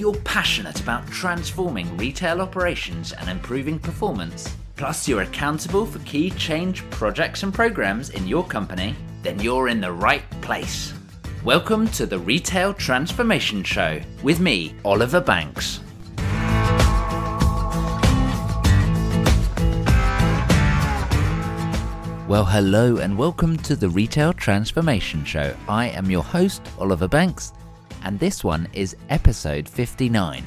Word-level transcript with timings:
you're 0.00 0.14
passionate 0.24 0.80
about 0.80 1.06
transforming 1.08 1.94
retail 1.98 2.40
operations 2.40 3.12
and 3.12 3.28
improving 3.28 3.78
performance, 3.78 4.56
plus 4.76 5.06
you're 5.06 5.20
accountable 5.20 5.84
for 5.84 5.98
key 6.00 6.30
change 6.30 6.88
projects 6.88 7.42
and 7.42 7.52
programs 7.52 8.08
in 8.08 8.26
your 8.26 8.42
company, 8.42 8.96
then 9.22 9.38
you're 9.40 9.68
in 9.68 9.78
the 9.78 9.92
right 9.92 10.22
place. 10.40 10.94
Welcome 11.44 11.86
to 11.88 12.06
the 12.06 12.18
Retail 12.18 12.72
Transformation 12.72 13.62
Show 13.62 14.00
with 14.22 14.40
me, 14.40 14.74
Oliver 14.86 15.20
Banks. 15.20 15.80
Well, 22.26 22.46
hello 22.46 22.96
and 22.96 23.18
welcome 23.18 23.58
to 23.58 23.76
the 23.76 23.90
Retail 23.90 24.32
Transformation 24.32 25.26
Show. 25.26 25.54
I 25.68 25.88
am 25.88 26.10
your 26.10 26.22
host, 26.22 26.62
Oliver 26.78 27.08
Banks, 27.08 27.52
and 28.02 28.18
this 28.18 28.42
one 28.44 28.68
is 28.72 28.96
episode 29.08 29.68
59. 29.68 30.46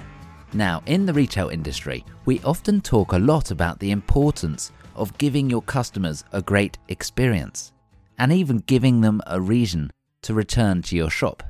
Now, 0.53 0.83
in 0.85 1.05
the 1.05 1.13
retail 1.13 1.49
industry, 1.49 2.05
we 2.25 2.39
often 2.41 2.81
talk 2.81 3.13
a 3.13 3.19
lot 3.19 3.51
about 3.51 3.79
the 3.79 3.91
importance 3.91 4.71
of 4.95 5.17
giving 5.17 5.49
your 5.49 5.61
customers 5.63 6.23
a 6.31 6.41
great 6.41 6.77
experience 6.89 7.71
and 8.19 8.31
even 8.31 8.57
giving 8.59 9.01
them 9.01 9.21
a 9.25 9.41
reason 9.41 9.91
to 10.21 10.33
return 10.33 10.81
to 10.83 10.95
your 10.95 11.09
shop. 11.09 11.43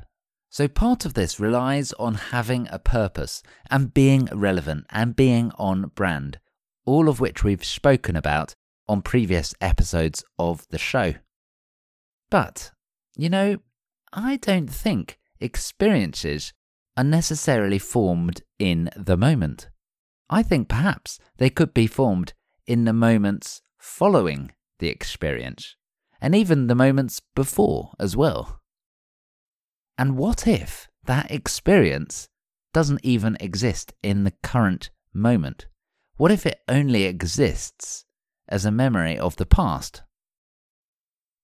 So, 0.48 0.68
part 0.68 1.04
of 1.04 1.14
this 1.14 1.40
relies 1.40 1.92
on 1.94 2.14
having 2.14 2.68
a 2.70 2.78
purpose 2.78 3.42
and 3.70 3.92
being 3.92 4.26
relevant 4.32 4.86
and 4.90 5.16
being 5.16 5.50
on 5.58 5.90
brand, 5.94 6.38
all 6.86 7.08
of 7.08 7.20
which 7.20 7.42
we've 7.42 7.64
spoken 7.64 8.16
about 8.16 8.54
on 8.88 9.02
previous 9.02 9.54
episodes 9.60 10.24
of 10.38 10.66
the 10.68 10.78
show. 10.78 11.14
But, 12.30 12.70
you 13.16 13.28
know, 13.28 13.58
I 14.12 14.36
don't 14.36 14.68
think 14.70 15.18
experiences 15.44 16.52
are 16.96 17.04
necessarily 17.04 17.78
formed 17.78 18.42
in 18.58 18.90
the 18.96 19.16
moment. 19.16 19.68
I 20.30 20.42
think 20.42 20.68
perhaps 20.68 21.18
they 21.36 21.50
could 21.50 21.74
be 21.74 21.86
formed 21.86 22.32
in 22.66 22.84
the 22.84 22.92
moments 22.92 23.60
following 23.78 24.52
the 24.78 24.88
experience, 24.88 25.76
and 26.20 26.34
even 26.34 26.66
the 26.66 26.74
moments 26.74 27.20
before 27.34 27.92
as 28.00 28.16
well. 28.16 28.60
And 29.98 30.16
what 30.16 30.46
if 30.46 30.88
that 31.04 31.30
experience 31.30 32.28
doesn't 32.72 33.04
even 33.04 33.36
exist 33.38 33.92
in 34.02 34.24
the 34.24 34.32
current 34.42 34.90
moment? 35.12 35.66
What 36.16 36.32
if 36.32 36.46
it 36.46 36.60
only 36.68 37.04
exists 37.04 38.04
as 38.48 38.64
a 38.64 38.70
memory 38.70 39.18
of 39.18 39.36
the 39.36 39.46
past? 39.46 40.02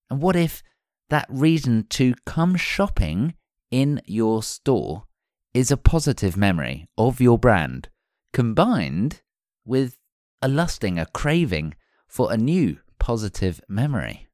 And 0.09 0.21
what 0.21 0.35
if 0.35 0.63
that 1.09 1.27
reason 1.29 1.85
to 1.89 2.15
come 2.25 2.55
shopping 2.55 3.35
in 3.71 4.01
your 4.05 4.43
store 4.43 5.05
is 5.53 5.71
a 5.71 5.77
positive 5.77 6.37
memory 6.37 6.87
of 6.97 7.19
your 7.19 7.39
brand 7.39 7.89
combined 8.33 9.21
with 9.65 9.97
a 10.41 10.47
lusting, 10.47 10.99
a 10.99 11.05
craving 11.07 11.73
for 12.07 12.31
a 12.31 12.37
new 12.37 12.77
positive 12.99 13.61
memory? 13.67 14.27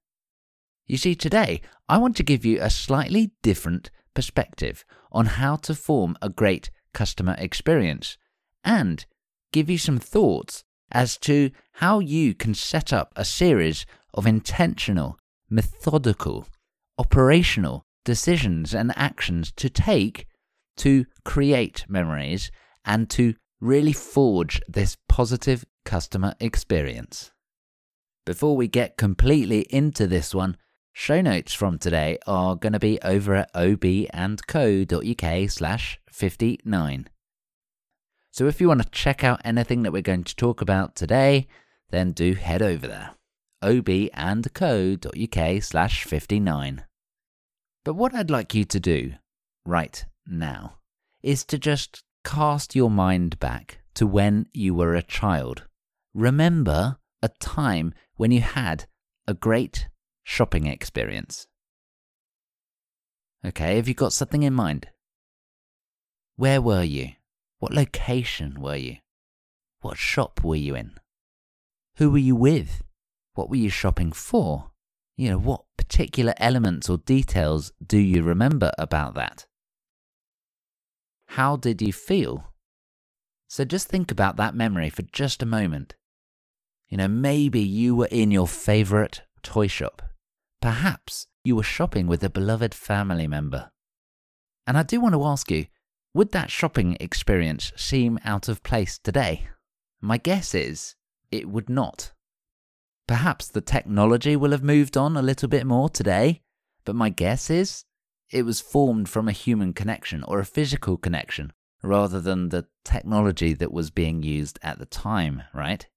You 0.86 0.98
see, 0.98 1.16
today 1.16 1.62
I 1.88 1.98
want 1.98 2.16
to 2.18 2.24
give 2.24 2.46
you 2.46 2.60
a 2.62 2.70
slightly 2.70 3.32
different 3.42 3.92
perspective 4.14 4.84
on 5.12 5.26
how 5.26 5.56
to 5.58 5.76
form 5.76 6.18
a 6.22 6.30
great 6.30 6.72
customer 6.94 7.36
experience 7.38 8.18
and 8.64 9.06
give 9.52 9.70
you 9.70 9.78
some 9.78 10.00
thoughts 10.00 10.64
as 10.92 11.18
to 11.18 11.52
how 11.74 12.00
you 12.00 12.34
can 12.34 12.54
set 12.54 12.94
up 12.94 13.12
a 13.16 13.26
series 13.26 13.86
of 14.14 14.26
intentional, 14.26 15.18
methodical, 15.50 16.48
operational 16.98 17.87
decisions 18.08 18.74
and 18.74 18.94
actions 18.96 19.52
to 19.52 19.70
take 19.70 20.28
to 20.78 21.06
create 21.26 21.84
memories 21.90 22.50
and 22.86 23.10
to 23.10 23.34
really 23.60 23.92
forge 23.92 24.62
this 24.66 24.96
positive 25.10 25.66
customer 25.84 26.34
experience. 26.40 27.34
Before 28.26 28.56
we 28.56 28.70
get 28.70 28.96
completely 28.96 29.68
into 29.70 30.08
this 30.08 30.34
one, 30.34 30.56
show 30.94 31.20
notes 31.20 31.52
from 31.52 31.78
today 31.78 32.18
are 32.26 32.56
going 32.56 32.72
to 32.72 32.80
be 32.80 32.98
over 33.02 33.36
at 33.36 33.54
obandco.uk 33.54 35.50
slash 35.50 36.00
59. 36.10 37.10
So 38.32 38.48
if 38.48 38.62
you 38.62 38.70
want 38.70 38.84
to 38.84 38.90
check 38.90 39.26
out 39.26 39.42
anything 39.44 39.84
that 39.84 39.92
we're 39.92 40.02
going 40.02 40.24
to 40.24 40.36
talk 40.36 40.62
about 40.62 40.96
today, 40.96 41.48
then 41.90 42.14
do 42.14 42.36
head 42.36 42.62
over 42.62 42.88
there. 42.88 43.16
obandco.uk 43.62 44.04
slash 45.64 46.06
59. 46.06 46.86
But 47.88 47.94
what 47.94 48.14
I'd 48.14 48.30
like 48.30 48.54
you 48.54 48.66
to 48.66 48.82
do 48.82 49.14
right 49.66 50.06
now 50.26 50.80
is 51.24 51.46
to 51.46 51.58
just 51.58 52.04
cast 52.26 52.76
your 52.76 52.92
mind 52.92 53.40
back 53.40 53.80
to 53.94 54.06
when 54.06 54.48
you 54.52 54.74
were 54.74 54.94
a 54.94 55.02
child. 55.02 55.64
Remember 56.14 56.98
a 57.24 57.30
time 57.40 57.94
when 58.18 58.30
you 58.32 58.42
had 58.42 58.88
a 59.26 59.34
great 59.34 59.88
shopping 60.26 60.68
experience. 60.68 61.48
Okay, 63.46 63.78
have 63.78 63.88
you 63.88 63.94
got 63.94 64.12
something 64.12 64.44
in 64.44 64.54
mind? 64.54 64.90
Where 66.36 66.62
were 66.62 66.84
you? 66.84 67.12
What 67.60 67.72
location 67.72 68.60
were 68.60 68.76
you? 68.76 68.98
What 69.80 69.98
shop 69.98 70.44
were 70.44 70.58
you 70.58 70.76
in? 70.76 70.92
Who 72.00 72.12
were 72.12 72.18
you 72.18 72.36
with? 72.36 72.84
What 73.36 73.50
were 73.50 73.56
you 73.56 73.70
shopping 73.70 74.12
for? 74.12 74.72
You 75.18 75.32
know, 75.32 75.40
what 75.40 75.64
particular 75.78 76.36
elements 76.38 76.90
or 76.90 77.00
details 77.00 77.72
do 77.86 77.98
you 77.98 78.22
remember 78.22 78.72
about 78.78 79.16
that? 79.16 79.48
How 81.30 81.56
did 81.56 81.82
you 81.82 81.92
feel? 81.92 82.54
So 83.50 83.66
just 83.66 83.88
think 83.88 84.12
about 84.12 84.36
that 84.38 84.56
memory 84.56 84.90
for 84.90 85.02
just 85.02 85.42
a 85.42 85.48
moment. 85.48 85.96
You 86.88 86.98
know, 86.98 87.08
maybe 87.08 87.62
you 87.62 87.96
were 87.96 88.08
in 88.12 88.32
your 88.32 88.48
favorite 88.48 89.24
toy 89.42 89.68
shop. 89.68 90.02
Perhaps 90.62 91.28
you 91.44 91.56
were 91.56 91.64
shopping 91.64 92.08
with 92.08 92.24
a 92.24 92.30
beloved 92.30 92.74
family 92.74 93.28
member. 93.28 93.72
And 94.68 94.78
I 94.78 94.84
do 94.84 95.02
want 95.02 95.16
to 95.16 95.26
ask 95.26 95.50
you 95.50 95.66
would 96.14 96.32
that 96.32 96.50
shopping 96.50 96.98
experience 97.00 97.72
seem 97.76 98.20
out 98.24 98.48
of 98.50 98.64
place 98.64 98.98
today? 98.98 99.48
My 100.02 100.18
guess 100.18 100.56
is 100.56 100.96
it 101.32 101.48
would 101.48 101.70
not. 101.70 102.12
Perhaps 103.08 103.48
the 103.48 103.62
technology 103.62 104.36
will 104.36 104.52
have 104.52 104.64
moved 104.64 104.98
on 104.98 105.16
a 105.16 105.22
little 105.22 105.48
bit 105.48 105.66
more 105.66 105.90
today, 105.90 106.42
but 106.84 106.96
my 106.96 107.10
guess 107.10 107.50
is 107.50 107.86
it 108.32 108.44
was 108.44 108.60
formed 108.60 109.08
from 109.08 109.28
a 109.28 109.34
human 109.34 109.74
connection 109.74 110.24
or 110.24 110.40
a 110.40 110.46
physical 110.46 110.98
connection 110.98 111.54
rather 111.82 112.20
than 112.20 112.50
the 112.50 112.68
technology 112.84 113.54
that 113.54 113.72
was 113.72 113.92
being 113.92 114.24
used 114.24 114.60
at 114.62 114.78
the 114.78 114.86
time, 114.86 115.44
right? 115.54 115.88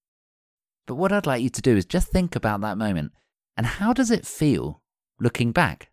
But 0.87 0.95
what 0.95 1.13
I'd 1.13 1.27
like 1.27 1.43
you 1.43 1.51
to 1.51 1.63
do 1.63 1.77
is 1.77 1.85
just 1.85 2.09
think 2.09 2.37
about 2.37 2.61
that 2.61 2.79
moment 2.79 3.13
and 3.57 3.67
how 3.67 3.93
does 3.93 4.11
it 4.11 4.27
feel 4.27 4.83
looking 5.19 5.51
back? 5.51 5.91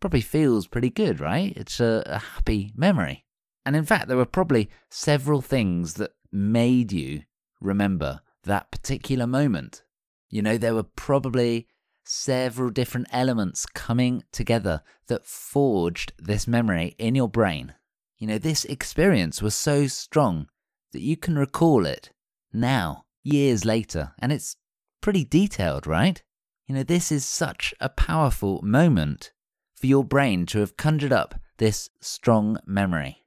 Probably 0.00 0.20
feels 0.20 0.66
pretty 0.66 0.90
good, 0.90 1.20
right? 1.20 1.56
It's 1.56 1.80
a, 1.80 2.02
a 2.06 2.18
happy 2.18 2.72
memory. 2.76 3.24
And 3.64 3.74
in 3.74 3.84
fact, 3.84 4.08
there 4.08 4.16
were 4.16 4.26
probably 4.26 4.68
several 4.90 5.40
things 5.40 5.94
that 5.94 6.12
made 6.30 6.92
you 6.92 7.22
remember 7.60 8.20
that 8.44 8.70
particular 8.70 9.26
moment. 9.26 9.82
You 10.30 10.42
know, 10.42 10.58
there 10.58 10.74
were 10.74 10.82
probably 10.82 11.68
several 12.04 12.70
different 12.70 13.06
elements 13.12 13.66
coming 13.66 14.24
together 14.32 14.82
that 15.08 15.26
forged 15.26 16.12
this 16.18 16.46
memory 16.46 16.94
in 16.98 17.14
your 17.14 17.28
brain. 17.28 17.74
You 18.18 18.26
know, 18.26 18.38
this 18.38 18.64
experience 18.64 19.40
was 19.42 19.54
so 19.54 19.86
strong 19.86 20.48
that 20.92 21.02
you 21.02 21.16
can 21.16 21.38
recall 21.38 21.86
it 21.86 22.10
now, 22.52 23.04
years 23.22 23.64
later, 23.64 24.12
and 24.18 24.32
it's 24.32 24.56
pretty 25.00 25.24
detailed, 25.24 25.86
right? 25.86 26.22
You 26.66 26.74
know, 26.74 26.82
this 26.82 27.12
is 27.12 27.24
such 27.24 27.74
a 27.80 27.88
powerful 27.88 28.60
moment 28.62 29.32
for 29.74 29.86
your 29.86 30.04
brain 30.04 30.46
to 30.46 30.60
have 30.60 30.76
conjured 30.76 31.12
up 31.12 31.34
this 31.58 31.88
strong 32.00 32.58
memory. 32.66 33.24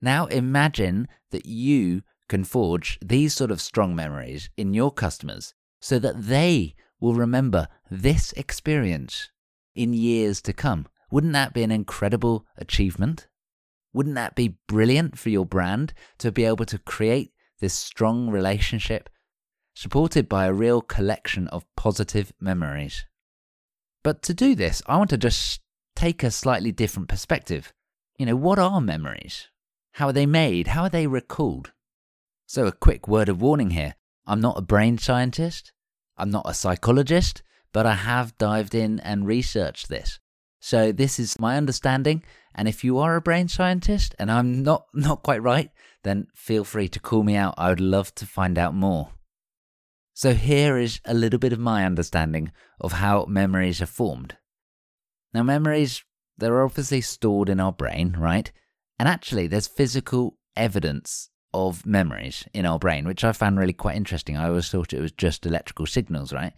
Now 0.00 0.26
imagine 0.26 1.08
that 1.30 1.46
you 1.46 2.02
can 2.28 2.44
forge 2.44 2.98
these 3.04 3.34
sort 3.34 3.50
of 3.50 3.60
strong 3.60 3.94
memories 3.94 4.48
in 4.56 4.74
your 4.74 4.90
customers 4.90 5.54
so 5.82 5.98
that 5.98 6.22
they 6.22 6.74
will 7.00 7.14
remember 7.14 7.66
this 7.90 8.32
experience 8.34 9.30
in 9.74 9.92
years 9.92 10.40
to 10.40 10.52
come. 10.52 10.86
Wouldn't 11.10 11.32
that 11.32 11.52
be 11.52 11.64
an 11.64 11.72
incredible 11.72 12.46
achievement? 12.56 13.26
Wouldn't 13.92 14.14
that 14.14 14.36
be 14.36 14.56
brilliant 14.68 15.18
for 15.18 15.28
your 15.28 15.44
brand 15.44 15.92
to 16.18 16.30
be 16.30 16.44
able 16.44 16.64
to 16.66 16.78
create 16.78 17.32
this 17.60 17.74
strong 17.74 18.30
relationship 18.30 19.10
supported 19.74 20.28
by 20.28 20.46
a 20.46 20.52
real 20.52 20.80
collection 20.80 21.48
of 21.48 21.66
positive 21.76 22.32
memories? 22.40 23.04
But 24.04 24.22
to 24.22 24.34
do 24.34 24.54
this, 24.54 24.82
I 24.86 24.96
want 24.96 25.10
to 25.10 25.18
just 25.18 25.60
take 25.96 26.22
a 26.22 26.30
slightly 26.30 26.70
different 26.70 27.08
perspective. 27.08 27.72
You 28.18 28.26
know, 28.26 28.36
what 28.36 28.60
are 28.60 28.80
memories? 28.80 29.48
How 29.94 30.08
are 30.08 30.12
they 30.12 30.26
made? 30.26 30.68
How 30.68 30.84
are 30.84 30.88
they 30.88 31.08
recalled? 31.08 31.72
So, 32.46 32.66
a 32.66 32.72
quick 32.72 33.08
word 33.08 33.28
of 33.28 33.42
warning 33.42 33.70
here 33.70 33.94
I'm 34.26 34.40
not 34.40 34.58
a 34.58 34.62
brain 34.62 34.98
scientist, 34.98 35.72
I'm 36.16 36.30
not 36.30 36.48
a 36.48 36.54
psychologist, 36.54 37.42
but 37.72 37.86
I 37.86 37.94
have 37.94 38.36
dived 38.38 38.74
in 38.74 39.00
and 39.00 39.26
researched 39.26 39.88
this. 39.88 40.18
So 40.60 40.92
this 40.92 41.18
is 41.18 41.40
my 41.40 41.56
understanding. 41.56 42.22
And 42.54 42.68
if 42.68 42.84
you 42.84 42.98
are 42.98 43.16
a 43.16 43.20
brain 43.20 43.48
scientist 43.48 44.14
and 44.18 44.30
I'm 44.30 44.62
not, 44.62 44.86
not 44.94 45.22
quite 45.22 45.42
right, 45.42 45.70
then 46.04 46.28
feel 46.34 46.64
free 46.64 46.88
to 46.88 47.00
call 47.00 47.22
me 47.22 47.34
out. 47.34 47.54
I 47.58 47.70
would 47.70 47.80
love 47.80 48.14
to 48.16 48.26
find 48.26 48.58
out 48.58 48.74
more. 48.74 49.10
So 50.14 50.34
here 50.34 50.76
is 50.76 51.00
a 51.04 51.14
little 51.14 51.38
bit 51.38 51.52
of 51.52 51.58
my 51.58 51.84
understanding 51.84 52.52
of 52.80 52.92
how 52.92 53.24
memories 53.24 53.80
are 53.80 53.86
formed. 53.86 54.36
Now, 55.32 55.42
memories, 55.42 56.04
they're 56.36 56.62
obviously 56.62 57.00
stored 57.00 57.48
in 57.48 57.58
our 57.58 57.72
brain, 57.72 58.16
right? 58.18 58.52
And 58.98 59.08
actually, 59.08 59.46
there's 59.46 59.66
physical 59.66 60.36
evidence 60.54 61.30
of 61.54 61.86
memories 61.86 62.46
in 62.54 62.66
our 62.66 62.78
brain, 62.78 63.06
which 63.06 63.24
I 63.24 63.32
found 63.32 63.58
really 63.58 63.72
quite 63.72 63.96
interesting. 63.96 64.36
I 64.36 64.48
always 64.48 64.70
thought 64.70 64.92
it 64.92 65.00
was 65.00 65.12
just 65.12 65.46
electrical 65.46 65.86
signals, 65.86 66.32
right? 66.32 66.52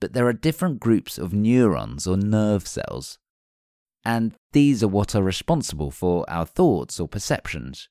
But 0.00 0.12
there 0.12 0.26
are 0.26 0.32
different 0.32 0.80
groups 0.80 1.18
of 1.18 1.32
neurons 1.32 2.06
or 2.06 2.16
nerve 2.16 2.66
cells, 2.66 3.18
and 4.04 4.34
these 4.52 4.82
are 4.82 4.88
what 4.88 5.14
are 5.14 5.22
responsible 5.22 5.90
for 5.90 6.28
our 6.28 6.46
thoughts 6.46 7.00
or 7.00 7.08
perceptions. 7.08 7.88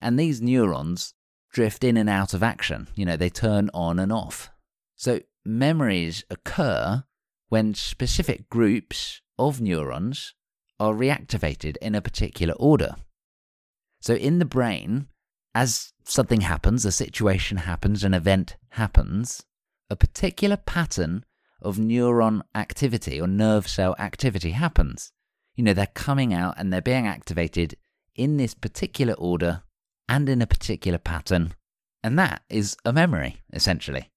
And 0.00 0.18
these 0.18 0.42
neurons 0.42 1.14
drift 1.52 1.82
in 1.82 1.96
and 1.96 2.08
out 2.08 2.34
of 2.34 2.42
action, 2.42 2.88
you 2.94 3.06
know, 3.06 3.16
they 3.16 3.30
turn 3.30 3.70
on 3.72 3.98
and 3.98 4.12
off. 4.12 4.50
So 4.96 5.20
memories 5.44 6.24
occur 6.28 7.04
when 7.48 7.74
specific 7.74 8.50
groups 8.50 9.22
of 9.38 9.60
neurons 9.60 10.34
are 10.78 10.92
reactivated 10.92 11.76
in 11.78 11.94
a 11.94 12.02
particular 12.02 12.54
order. 12.54 12.96
So 14.00 14.14
in 14.14 14.38
the 14.38 14.44
brain, 14.44 15.08
as 15.58 15.92
something 16.04 16.42
happens, 16.42 16.84
a 16.84 16.92
situation 16.92 17.56
happens, 17.56 18.04
an 18.04 18.14
event 18.14 18.56
happens, 18.70 19.44
a 19.90 19.96
particular 19.96 20.56
pattern 20.56 21.24
of 21.60 21.78
neuron 21.78 22.42
activity 22.54 23.20
or 23.20 23.26
nerve 23.26 23.66
cell 23.66 23.96
activity 23.98 24.52
happens. 24.52 25.10
You 25.56 25.64
know, 25.64 25.72
they're 25.72 25.88
coming 26.06 26.32
out 26.32 26.54
and 26.56 26.72
they're 26.72 26.80
being 26.80 27.08
activated 27.08 27.74
in 28.14 28.36
this 28.36 28.54
particular 28.54 29.14
order 29.14 29.64
and 30.08 30.28
in 30.28 30.40
a 30.40 30.46
particular 30.46 30.98
pattern. 30.98 31.54
And 32.04 32.16
that 32.20 32.42
is 32.48 32.76
a 32.84 32.92
memory, 32.92 33.42
essentially. 33.52 34.10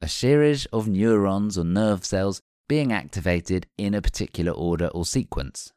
A 0.00 0.08
series 0.08 0.64
of 0.72 0.88
neurons 0.88 1.58
or 1.58 1.64
nerve 1.64 2.02
cells 2.06 2.40
being 2.66 2.94
activated 2.94 3.66
in 3.76 3.92
a 3.92 4.00
particular 4.00 4.52
order 4.52 4.86
or 4.86 5.04
sequence. 5.04 5.74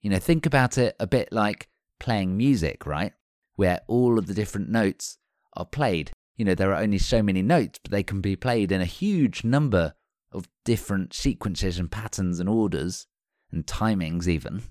You 0.00 0.08
know, 0.08 0.18
think 0.18 0.46
about 0.46 0.78
it 0.78 0.96
a 0.98 1.06
bit 1.06 1.30
like 1.30 1.68
playing 2.00 2.38
music, 2.38 2.86
right? 2.86 3.12
Where 3.56 3.80
all 3.86 4.18
of 4.18 4.26
the 4.26 4.34
different 4.34 4.68
notes 4.68 5.18
are 5.54 5.66
played. 5.66 6.10
You 6.36 6.44
know, 6.44 6.54
there 6.54 6.72
are 6.72 6.82
only 6.82 6.98
so 6.98 7.22
many 7.22 7.42
notes, 7.42 7.78
but 7.82 7.92
they 7.92 8.02
can 8.02 8.20
be 8.20 8.36
played 8.36 8.72
in 8.72 8.80
a 8.80 8.86
huge 8.86 9.44
number 9.44 9.94
of 10.32 10.48
different 10.64 11.12
sequences 11.12 11.78
and 11.78 11.90
patterns 11.90 12.40
and 12.40 12.48
orders 12.48 13.06
and 13.50 13.66
timings, 13.66 14.26
even, 14.26 14.62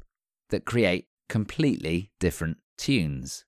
that 0.49 0.65
create 0.65 1.07
completely 1.29 2.11
different 2.19 2.57
tunes. 2.77 3.45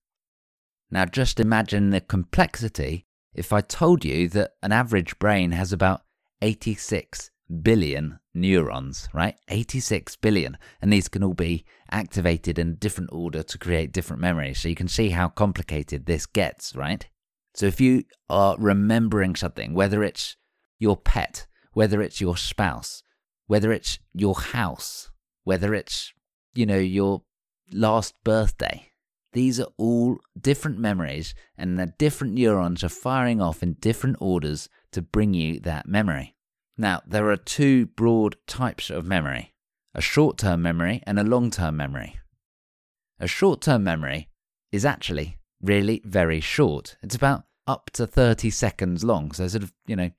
Now, 0.92 1.06
just 1.06 1.40
imagine 1.40 1.90
the 1.90 2.02
complexity 2.02 3.08
if 3.34 3.52
I 3.52 3.62
told 3.62 4.06
you 4.06 4.30
that 4.30 4.52
an 4.62 4.72
average 4.72 5.18
brain 5.18 5.52
has 5.52 5.74
about 5.74 6.04
86 6.42 7.32
billion 7.62 8.20
neurons, 8.34 9.08
right? 9.14 9.36
86 9.50 10.16
billion. 10.18 10.58
And 10.82 10.92
these 10.92 11.08
can 11.08 11.24
all 11.24 11.34
be 11.34 11.66
activated 11.92 12.58
in 12.58 12.76
different 12.76 13.12
order 13.14 13.44
to 13.44 13.58
create 13.58 13.92
different 13.92 14.22
memories. 14.22 14.60
So 14.60 14.70
you 14.70 14.76
can 14.76 14.88
see 14.88 15.10
how 15.10 15.30
complicated 15.30 16.06
this 16.06 16.26
gets, 16.26 16.76
right? 16.76 17.08
So 17.56 17.68
if 17.68 17.80
you 17.80 18.04
are 18.30 18.56
remembering 18.58 19.36
something, 19.36 19.74
whether 19.74 20.04
it's 20.04 20.36
your 20.80 20.98
pet, 20.98 21.46
whether 21.74 22.02
it's 22.02 22.20
your 22.20 22.38
spouse, 22.38 23.04
whether 23.48 23.72
it's 23.72 24.00
your 24.14 24.36
house, 24.36 25.12
whether 25.44 25.74
it's, 25.74 26.14
you 26.56 26.66
know, 26.66 26.78
your 26.78 27.24
last 27.72 28.16
birthday, 28.24 28.90
these 29.34 29.60
are 29.60 29.68
all 29.78 30.18
different 30.40 30.78
memories, 30.80 31.34
and 31.58 31.80
the 31.80 31.94
different 31.98 32.34
neurons 32.34 32.84
are 32.84 32.90
firing 32.90 33.42
off 33.42 33.64
in 33.64 33.74
different 33.74 34.18
orders 34.20 34.70
to 34.92 35.02
bring 35.02 35.34
you 35.34 35.60
that 35.62 35.88
memory. 35.88 36.36
Now, 36.78 37.02
there 37.06 37.30
are 37.30 37.38
two 37.38 37.88
broad 37.88 38.36
types 38.48 38.90
of 38.90 39.06
memory 39.06 39.54
a 39.96 40.02
short 40.02 40.40
term 40.40 40.62
memory 40.62 41.04
and 41.06 41.20
a 41.20 41.24
long 41.24 41.52
term 41.52 41.78
memory. 41.78 42.20
A 43.20 43.28
short 43.28 43.62
term 43.62 43.84
memory 43.84 44.30
is 44.72 44.86
actually 44.86 45.38
really 45.62 46.02
very 46.04 46.40
short. 46.40 46.98
It's 47.04 47.16
about 47.16 47.44
up 47.68 47.92
to 47.92 48.08
30 48.08 48.50
seconds 48.50 49.04
long. 49.04 49.31
So, 49.34 49.48
sort 49.48 49.64
of, 49.64 49.72
you 49.86 49.96
know, 49.96 50.10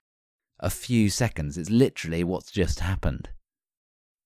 a 0.60 0.70
few 0.70 1.10
seconds. 1.10 1.58
It's 1.58 1.70
literally 1.70 2.22
what's 2.22 2.52
just 2.52 2.80
happened. 2.80 3.30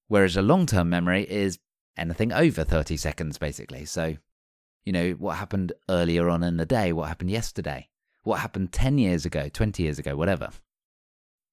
Whereas 0.08 0.36
a 0.36 0.42
long 0.42 0.66
term 0.66 0.90
memory 0.90 1.22
is 1.28 1.58
anything 1.96 2.32
over 2.32 2.62
30 2.62 2.96
seconds, 2.96 3.38
basically. 3.38 3.86
So, 3.86 4.16
you 4.84 4.92
know, 4.92 5.12
what 5.12 5.36
happened 5.36 5.72
earlier 5.88 6.28
on 6.28 6.42
in 6.42 6.58
the 6.58 6.66
day, 6.66 6.92
what 6.92 7.08
happened 7.08 7.30
yesterday, 7.30 7.88
what 8.22 8.40
happened 8.40 8.72
10 8.72 8.98
years 8.98 9.24
ago, 9.24 9.48
20 9.48 9.82
years 9.82 9.98
ago, 9.98 10.14
whatever. 10.14 10.50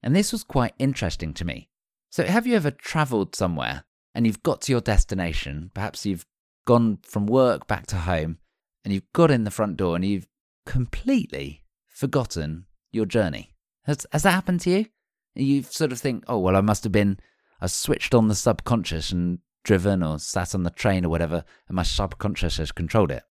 And 0.06 0.16
this 0.16 0.32
was 0.32 0.44
quite 0.44 0.76
interesting 0.78 1.34
to 1.34 1.46
me. 1.46 1.68
So, 2.12 2.24
have 2.24 2.46
you 2.46 2.56
ever 2.56 2.70
traveled 2.70 3.36
somewhere 3.36 3.84
and 4.14 4.26
you've 4.26 4.44
got 4.44 4.62
to 4.62 4.72
your 4.72 4.80
destination? 4.80 5.72
Perhaps 5.74 6.06
you've 6.06 6.28
gone 6.66 7.00
from 7.02 7.26
work 7.26 7.68
back 7.68 7.88
to 7.88 7.98
home 7.98 8.38
and 8.86 8.94
you've 8.94 9.12
got 9.14 9.32
in 9.32 9.44
the 9.44 9.52
front 9.52 9.78
door 9.78 9.96
and 9.96 10.06
you've 10.06 10.28
completely 10.66 11.64
forgotten 11.88 12.68
your 12.92 13.08
journey. 13.08 13.56
Has, 13.86 14.06
has 14.12 14.24
that 14.24 14.32
happened 14.32 14.62
to 14.62 14.70
you? 14.70 14.86
You 15.34 15.64
sort 15.64 15.92
of 15.92 16.00
think, 16.00 16.24
oh, 16.28 16.38
well, 16.38 16.56
I 16.56 16.62
must 16.62 16.84
have 16.84 16.94
been, 16.94 17.20
I 17.60 17.68
switched 17.68 18.14
on 18.14 18.28
the 18.28 18.36
subconscious 18.36 19.12
and 19.12 19.40
driven 19.64 20.04
or 20.04 20.20
sat 20.20 20.54
on 20.54 20.64
the 20.64 20.70
train 20.70 21.04
or 21.04 21.10
whatever, 21.10 21.44
and 21.68 21.76
my 21.76 21.84
subconscious 21.84 22.58
has 22.58 22.72
controlled 22.72 23.12
it. 23.12 23.24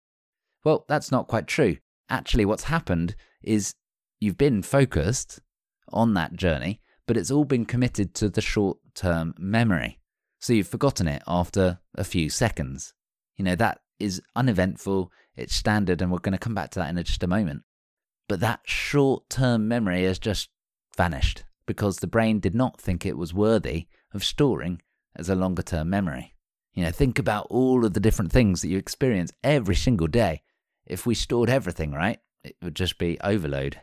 Well, 0.65 0.85
that's 0.88 1.12
not 1.12 1.29
quite 1.29 1.47
true. 1.47 1.77
Actually, 2.11 2.44
what's 2.44 2.65
happened 2.65 3.15
is 3.43 3.75
you've 4.20 4.37
been 4.37 4.62
focused 4.62 5.41
on 5.92 6.14
that 6.14 6.34
journey, 6.34 6.81
but 7.06 7.16
it's 7.16 7.31
all 7.31 7.44
been 7.44 7.64
committed 7.64 8.14
to 8.14 8.28
the 8.28 8.40
short 8.40 8.78
term 8.94 9.34
memory. 9.38 9.98
So 10.40 10.52
you've 10.52 10.69
forgotten 10.69 11.08
it 11.08 11.22
after 11.26 11.78
a 11.94 12.04
few 12.04 12.28
seconds. 12.28 12.92
You 13.36 13.44
know, 13.44 13.56
that 13.56 13.81
is 13.98 14.20
uneventful, 14.36 15.10
it's 15.36 15.54
standard, 15.54 16.02
and 16.02 16.10
we're 16.10 16.19
going 16.19 16.32
to 16.32 16.38
come 16.38 16.54
back 16.54 16.70
to 16.70 16.78
that 16.81 16.94
in 16.94 17.02
just 17.04 17.22
a 17.22 17.26
moment. 17.28 17.62
But 18.28 18.40
that 18.40 18.60
short 18.64 19.28
term 19.28 19.69
memory 19.69 20.04
has 20.04 20.19
just 20.19 20.48
vanished 20.96 21.44
because 21.66 21.98
the 21.98 22.06
brain 22.06 22.40
did 22.40 22.54
not 22.54 22.81
think 22.81 23.04
it 23.04 23.19
was 23.19 23.34
worthy 23.34 23.86
of 24.12 24.25
storing 24.25 24.81
as 25.16 25.28
a 25.28 25.34
longer 25.34 25.62
term 25.62 25.90
memory. 25.90 26.34
You 26.72 26.84
know, 26.84 26.90
think 26.90 27.19
about 27.19 27.46
all 27.50 27.84
of 27.84 27.94
the 27.94 28.00
different 28.00 28.32
things 28.32 28.60
that 28.60 28.69
you 28.69 28.79
experience 28.79 29.32
every 29.43 29.76
single 29.76 30.08
day. 30.08 30.43
If 30.86 31.06
we 31.06 31.14
stored 31.14 31.48
everything, 31.48 31.93
right, 31.93 32.19
it 32.43 32.56
would 32.62 32.74
just 32.74 32.98
be 32.98 33.19
overload. 33.20 33.81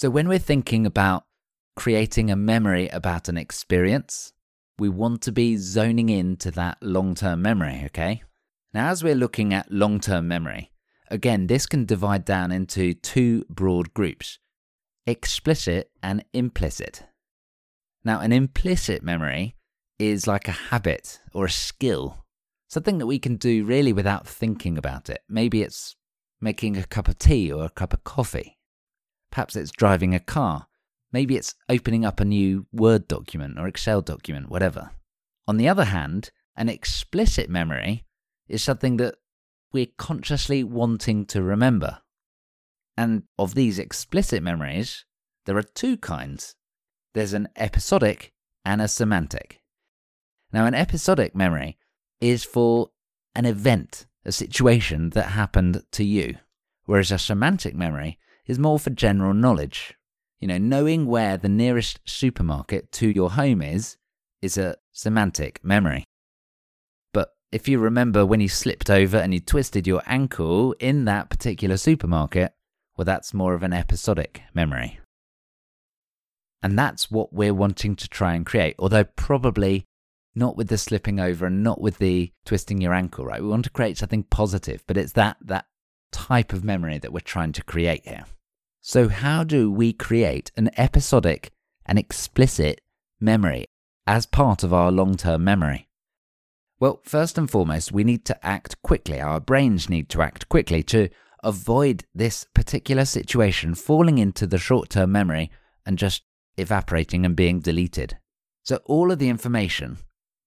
So, 0.00 0.08
when 0.08 0.28
we're 0.28 0.38
thinking 0.38 0.86
about 0.86 1.24
creating 1.76 2.30
a 2.30 2.34
memory 2.34 2.88
about 2.88 3.28
an 3.28 3.36
experience, 3.36 4.32
we 4.78 4.88
want 4.88 5.20
to 5.20 5.30
be 5.30 5.58
zoning 5.58 6.08
in 6.08 6.38
to 6.38 6.50
that 6.52 6.78
long 6.80 7.14
term 7.14 7.42
memory, 7.42 7.82
okay? 7.84 8.22
Now, 8.72 8.88
as 8.88 9.04
we're 9.04 9.14
looking 9.14 9.52
at 9.52 9.70
long 9.70 10.00
term 10.00 10.26
memory, 10.26 10.72
again, 11.10 11.48
this 11.48 11.66
can 11.66 11.84
divide 11.84 12.24
down 12.24 12.50
into 12.50 12.94
two 12.94 13.44
broad 13.50 13.92
groups 13.92 14.38
explicit 15.06 15.90
and 16.02 16.24
implicit. 16.32 17.04
Now, 18.02 18.20
an 18.20 18.32
implicit 18.32 19.02
memory 19.02 19.54
is 19.98 20.26
like 20.26 20.48
a 20.48 20.62
habit 20.70 21.20
or 21.34 21.44
a 21.44 21.50
skill, 21.50 22.24
something 22.68 22.96
that 22.96 23.06
we 23.06 23.18
can 23.18 23.36
do 23.36 23.66
really 23.66 23.92
without 23.92 24.26
thinking 24.26 24.78
about 24.78 25.10
it. 25.10 25.20
Maybe 25.28 25.60
it's 25.60 25.94
making 26.40 26.78
a 26.78 26.86
cup 26.86 27.06
of 27.06 27.18
tea 27.18 27.52
or 27.52 27.66
a 27.66 27.68
cup 27.68 27.92
of 27.92 28.02
coffee. 28.02 28.56
Perhaps 29.30 29.56
it's 29.56 29.70
driving 29.70 30.14
a 30.14 30.20
car. 30.20 30.66
Maybe 31.12 31.36
it's 31.36 31.54
opening 31.68 32.04
up 32.04 32.20
a 32.20 32.24
new 32.24 32.66
Word 32.72 33.08
document 33.08 33.58
or 33.58 33.66
Excel 33.66 34.00
document, 34.00 34.50
whatever. 34.50 34.90
On 35.48 35.56
the 35.56 35.68
other 35.68 35.86
hand, 35.86 36.30
an 36.56 36.68
explicit 36.68 37.48
memory 37.48 38.04
is 38.48 38.62
something 38.62 38.96
that 38.98 39.16
we're 39.72 39.86
consciously 39.96 40.64
wanting 40.64 41.26
to 41.26 41.42
remember. 41.42 41.98
And 42.96 43.24
of 43.38 43.54
these 43.54 43.78
explicit 43.78 44.42
memories, 44.42 45.04
there 45.46 45.56
are 45.56 45.62
two 45.62 45.96
kinds 45.96 46.54
there's 47.12 47.32
an 47.32 47.48
episodic 47.56 48.32
and 48.64 48.80
a 48.80 48.86
semantic. 48.86 49.60
Now, 50.52 50.66
an 50.66 50.74
episodic 50.74 51.34
memory 51.34 51.76
is 52.20 52.44
for 52.44 52.90
an 53.34 53.46
event, 53.46 54.06
a 54.24 54.32
situation 54.32 55.10
that 55.10 55.30
happened 55.30 55.82
to 55.92 56.04
you, 56.04 56.36
whereas 56.84 57.10
a 57.10 57.18
semantic 57.18 57.74
memory 57.74 58.18
is 58.46 58.58
more 58.58 58.78
for 58.78 58.90
general 58.90 59.34
knowledge. 59.34 59.94
You 60.40 60.48
know, 60.48 60.58
knowing 60.58 61.06
where 61.06 61.36
the 61.36 61.48
nearest 61.48 62.00
supermarket 62.04 62.92
to 62.92 63.08
your 63.08 63.30
home 63.32 63.60
is, 63.60 63.96
is 64.40 64.56
a 64.56 64.76
semantic 64.92 65.62
memory. 65.62 66.04
But 67.12 67.34
if 67.52 67.68
you 67.68 67.78
remember 67.78 68.24
when 68.24 68.40
you 68.40 68.48
slipped 68.48 68.88
over 68.88 69.18
and 69.18 69.34
you 69.34 69.40
twisted 69.40 69.86
your 69.86 70.02
ankle 70.06 70.74
in 70.80 71.04
that 71.04 71.28
particular 71.28 71.76
supermarket, 71.76 72.52
well, 72.96 73.04
that's 73.04 73.34
more 73.34 73.54
of 73.54 73.62
an 73.62 73.72
episodic 73.72 74.42
memory. 74.54 74.98
And 76.62 76.78
that's 76.78 77.10
what 77.10 77.32
we're 77.32 77.54
wanting 77.54 77.96
to 77.96 78.08
try 78.08 78.34
and 78.34 78.44
create, 78.44 78.76
although 78.78 79.04
probably 79.04 79.86
not 80.34 80.56
with 80.56 80.68
the 80.68 80.78
slipping 80.78 81.18
over 81.18 81.46
and 81.46 81.62
not 81.62 81.80
with 81.80 81.98
the 81.98 82.32
twisting 82.44 82.80
your 82.80 82.94
ankle, 82.94 83.24
right? 83.24 83.42
We 83.42 83.48
want 83.48 83.64
to 83.64 83.70
create 83.70 83.98
something 83.98 84.24
positive, 84.24 84.84
but 84.86 84.96
it's 84.96 85.12
that 85.12 85.38
that 85.42 85.66
type 86.12 86.52
of 86.52 86.64
memory 86.64 86.98
that 86.98 87.12
we're 87.12 87.20
trying 87.20 87.52
to 87.52 87.64
create 87.64 88.06
here. 88.06 88.24
So 88.80 89.08
how 89.08 89.44
do 89.44 89.70
we 89.70 89.92
create 89.92 90.50
an 90.56 90.70
episodic 90.76 91.50
and 91.84 91.98
explicit 91.98 92.80
memory 93.20 93.66
as 94.06 94.26
part 94.26 94.62
of 94.62 94.72
our 94.72 94.90
long-term 94.90 95.44
memory? 95.44 95.88
Well, 96.78 97.02
first 97.04 97.36
and 97.36 97.50
foremost, 97.50 97.92
we 97.92 98.04
need 98.04 98.24
to 98.24 98.46
act 98.46 98.80
quickly. 98.82 99.20
Our 99.20 99.38
brains 99.38 99.90
need 99.90 100.08
to 100.10 100.22
act 100.22 100.48
quickly 100.48 100.82
to 100.84 101.10
avoid 101.42 102.04
this 102.14 102.46
particular 102.54 103.04
situation 103.04 103.74
falling 103.74 104.18
into 104.18 104.46
the 104.46 104.58
short 104.58 104.88
term 104.88 105.12
memory 105.12 105.50
and 105.84 105.98
just 105.98 106.22
evaporating 106.56 107.26
and 107.26 107.36
being 107.36 107.60
deleted. 107.60 108.16
So, 108.62 108.80
all 108.86 109.12
of 109.12 109.18
the 109.18 109.28
information 109.28 109.98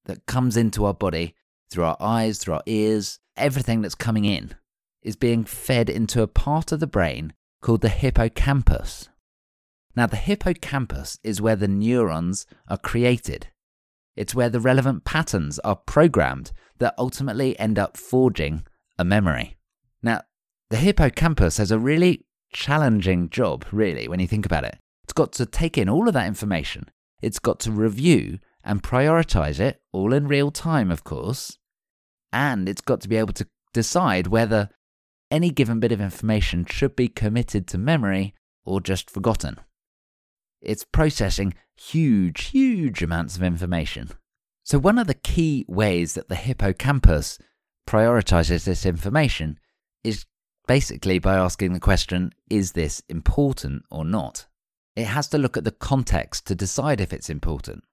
that 0.05 0.25
comes 0.25 0.58
into 0.58 0.86
our 0.86 0.93
body 0.93 1.36
through 1.70 1.84
our 1.84 1.98
eyes, 2.00 2.39
through 2.39 2.55
our 2.55 2.63
ears, 2.65 3.20
everything 3.38 3.82
that's 3.82 3.96
coming 3.96 4.25
in 4.25 4.55
is 5.03 5.15
being 5.15 5.43
fed 5.43 5.89
into 5.89 6.22
a 6.22 6.27
part 6.27 6.72
of 6.72 6.79
the 6.79 6.88
brain 6.88 7.33
called 7.62 7.81
the 7.81 7.89
hippocampus. 7.89 9.10
Now, 9.95 10.07
the 10.07 10.15
hippocampus 10.17 11.19
is 11.24 11.41
where 11.41 11.55
the 11.55 11.67
neurons 11.67 12.45
are 12.67 12.77
created. 12.77 13.48
It's 14.15 14.36
where 14.36 14.50
the 14.50 14.60
relevant 14.60 15.05
patterns 15.05 15.60
are 15.60 15.75
programmed 15.75 16.51
that 16.79 16.95
ultimately 16.98 17.57
end 17.60 17.77
up 17.77 17.98
forging 17.98 18.65
a 18.98 19.03
memory. 19.03 19.57
Now, 20.01 20.22
the 20.69 20.77
hippocampus 20.77 21.57
has 21.57 21.72
a 21.72 21.79
really 21.79 22.25
challenging 22.51 23.29
job, 23.29 23.65
really, 23.72 24.07
when 24.07 24.19
you 24.19 24.27
think 24.27 24.45
about 24.45 24.63
it. 24.63 24.77
It's 25.03 25.13
got 25.13 25.31
to 25.33 25.45
take 25.45 25.77
in 25.77 25.89
all 25.89 26.07
of 26.07 26.13
that 26.13 26.27
information, 26.27 26.89
it's 27.22 27.39
got 27.39 27.60
to 27.62 27.72
review 27.72 28.39
and 28.63 28.81
prioritize 28.81 29.60
it, 29.60 29.81
all 29.91 30.13
in 30.13 30.27
real 30.27 30.51
time, 30.51 30.89
of 30.89 31.03
course, 31.03 31.57
and 32.31 32.69
it's 32.69 32.81
got 32.81 33.01
to 33.01 33.10
be 33.10 33.17
able 33.17 33.33
to 33.33 33.48
decide 33.74 34.27
whether 34.27 34.69
any 35.34 35.50
given 35.50 35.80
bit 35.80 35.92
of 35.92 36.00
information 36.00 36.63
should 36.63 36.96
be 36.96 37.08
committed 37.08 37.68
to 37.68 37.78
memory 37.80 38.36
or 38.63 38.80
just 38.80 39.10
forgotten. 39.10 39.60
It's 40.62 40.86
processing 40.86 41.56
huge, 41.75 42.46
huge 42.46 43.02
amounts 43.02 43.36
of 43.36 43.42
information. 43.42 44.12
So, 44.63 44.78
one 44.78 45.00
of 45.00 45.08
the 45.08 45.16
key 45.16 45.66
ways 45.68 46.13
that 46.13 46.30
the 46.30 46.36
hippocampus 46.36 47.40
prioritizes 47.90 48.63
this 48.63 48.86
information 48.86 49.60
is 50.04 50.25
basically 50.68 51.18
by 51.18 51.36
asking 51.36 51.74
the 51.74 51.80
question 51.80 52.32
is 52.50 52.74
this 52.74 53.02
important 53.10 53.84
or 53.90 54.06
not? 54.06 54.46
It 54.96 55.06
has 55.06 55.28
to 55.30 55.40
look 55.40 55.58
at 55.58 55.63
the 55.63 55.72
context 55.72 56.46
to 56.46 56.56
decide 56.56 57.02
if 57.02 57.12
it's 57.12 57.30
important. 57.30 57.84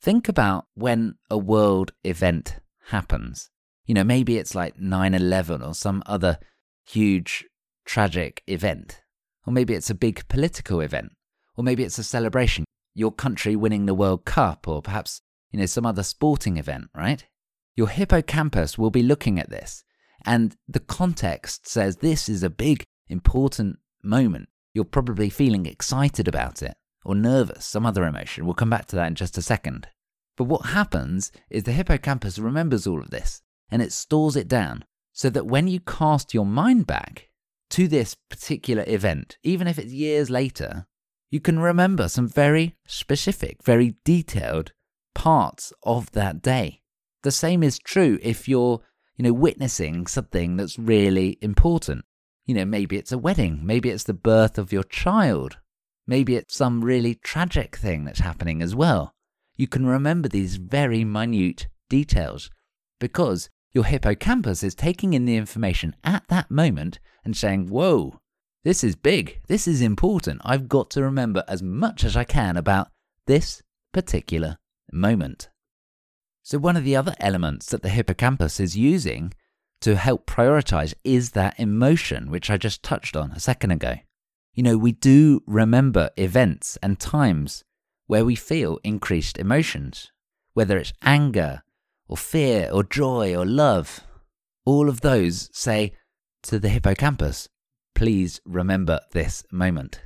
Think 0.00 0.26
about 0.26 0.66
when 0.74 1.16
a 1.30 1.36
world 1.36 1.92
event 2.02 2.56
happens. 2.86 3.50
You 3.86 3.94
know, 3.94 4.04
maybe 4.04 4.36
it's 4.36 4.54
like 4.54 4.78
9 4.78 5.14
11 5.14 5.62
or 5.62 5.74
some 5.74 6.02
other 6.06 6.38
huge 6.86 7.44
tragic 7.84 8.42
event. 8.46 9.00
Or 9.46 9.52
maybe 9.52 9.74
it's 9.74 9.90
a 9.90 9.94
big 9.94 10.26
political 10.28 10.80
event. 10.80 11.12
Or 11.56 11.64
maybe 11.64 11.84
it's 11.84 11.98
a 11.98 12.04
celebration, 12.04 12.64
your 12.94 13.12
country 13.12 13.56
winning 13.56 13.86
the 13.86 13.94
World 13.94 14.24
Cup, 14.24 14.68
or 14.68 14.82
perhaps, 14.82 15.20
you 15.50 15.58
know, 15.58 15.66
some 15.66 15.86
other 15.86 16.02
sporting 16.02 16.56
event, 16.56 16.90
right? 16.94 17.24
Your 17.76 17.88
hippocampus 17.88 18.76
will 18.76 18.90
be 18.90 19.02
looking 19.02 19.38
at 19.38 19.50
this 19.50 19.84
and 20.26 20.56
the 20.66 20.80
context 20.80 21.68
says 21.68 21.96
this 21.96 22.28
is 22.28 22.42
a 22.42 22.50
big, 22.50 22.84
important 23.08 23.78
moment. 24.02 24.48
You're 24.74 24.84
probably 24.84 25.30
feeling 25.30 25.66
excited 25.66 26.26
about 26.26 26.62
it, 26.62 26.74
or 27.04 27.14
nervous, 27.14 27.64
some 27.64 27.86
other 27.86 28.04
emotion. 28.04 28.44
We'll 28.44 28.54
come 28.54 28.70
back 28.70 28.86
to 28.86 28.96
that 28.96 29.06
in 29.06 29.14
just 29.14 29.38
a 29.38 29.42
second. 29.42 29.86
But 30.36 30.44
what 30.44 30.66
happens 30.66 31.32
is 31.48 31.62
the 31.62 31.72
hippocampus 31.72 32.38
remembers 32.38 32.86
all 32.86 33.00
of 33.00 33.10
this 33.10 33.40
and 33.70 33.82
it 33.82 33.92
stores 33.92 34.36
it 34.36 34.48
down 34.48 34.84
so 35.12 35.30
that 35.30 35.46
when 35.46 35.66
you 35.66 35.80
cast 35.80 36.34
your 36.34 36.46
mind 36.46 36.86
back 36.86 37.28
to 37.70 37.88
this 37.88 38.14
particular 38.28 38.84
event, 38.86 39.38
even 39.42 39.66
if 39.66 39.78
it's 39.78 39.92
years 39.92 40.30
later, 40.30 40.86
you 41.30 41.40
can 41.40 41.58
remember 41.58 42.08
some 42.08 42.28
very 42.28 42.76
specific, 42.86 43.62
very 43.62 43.96
detailed 44.04 44.72
parts 45.14 45.72
of 45.82 46.10
that 46.12 46.42
day. 46.42 46.82
The 47.22 47.32
same 47.32 47.62
is 47.62 47.78
true 47.78 48.18
if 48.22 48.48
you're 48.48 48.82
you 49.16 49.22
know, 49.22 49.32
witnessing 49.32 50.06
something 50.06 50.56
that's 50.56 50.78
really 50.78 51.38
important. 51.40 52.04
You 52.44 52.54
know, 52.54 52.64
maybe 52.64 52.96
it's 52.96 53.12
a 53.12 53.18
wedding, 53.18 53.60
maybe 53.62 53.90
it's 53.90 54.04
the 54.04 54.14
birth 54.14 54.58
of 54.58 54.72
your 54.72 54.84
child, 54.84 55.58
maybe 56.06 56.36
it's 56.36 56.54
some 56.54 56.84
really 56.84 57.14
tragic 57.14 57.76
thing 57.76 58.04
that's 58.04 58.20
happening 58.20 58.62
as 58.62 58.74
well. 58.74 59.14
You 59.56 59.66
can 59.66 59.86
remember 59.86 60.28
these 60.28 60.56
very 60.56 61.02
minute 61.02 61.68
details 61.88 62.50
because 63.00 63.48
your 63.76 63.84
hippocampus 63.84 64.62
is 64.62 64.74
taking 64.74 65.12
in 65.12 65.26
the 65.26 65.36
information 65.36 65.94
at 66.02 66.26
that 66.28 66.50
moment 66.50 66.98
and 67.22 67.36
saying, 67.36 67.68
Whoa, 67.68 68.18
this 68.64 68.82
is 68.82 68.96
big, 68.96 69.42
this 69.48 69.68
is 69.68 69.82
important. 69.82 70.40
I've 70.46 70.66
got 70.66 70.88
to 70.92 71.02
remember 71.02 71.44
as 71.46 71.62
much 71.62 72.02
as 72.02 72.16
I 72.16 72.24
can 72.24 72.56
about 72.56 72.88
this 73.26 73.62
particular 73.92 74.56
moment. 74.90 75.50
So, 76.42 76.56
one 76.56 76.74
of 76.74 76.84
the 76.84 76.96
other 76.96 77.14
elements 77.20 77.66
that 77.66 77.82
the 77.82 77.90
hippocampus 77.90 78.58
is 78.60 78.78
using 78.78 79.34
to 79.82 79.96
help 79.96 80.26
prioritize 80.26 80.94
is 81.04 81.32
that 81.32 81.60
emotion, 81.60 82.30
which 82.30 82.48
I 82.48 82.56
just 82.56 82.82
touched 82.82 83.14
on 83.14 83.32
a 83.32 83.40
second 83.40 83.72
ago. 83.72 83.96
You 84.54 84.62
know, 84.62 84.78
we 84.78 84.92
do 84.92 85.42
remember 85.46 86.08
events 86.16 86.78
and 86.82 86.98
times 86.98 87.62
where 88.06 88.24
we 88.24 88.36
feel 88.36 88.80
increased 88.82 89.36
emotions, 89.36 90.10
whether 90.54 90.78
it's 90.78 90.94
anger 91.02 91.62
or 92.08 92.16
fear 92.16 92.68
or 92.72 92.82
joy 92.82 93.34
or 93.34 93.46
love. 93.46 94.00
All 94.64 94.88
of 94.88 95.00
those 95.00 95.48
say 95.52 95.92
to 96.44 96.58
the 96.58 96.68
hippocampus, 96.68 97.48
please 97.94 98.40
remember 98.44 99.00
this 99.12 99.44
moment. 99.50 100.00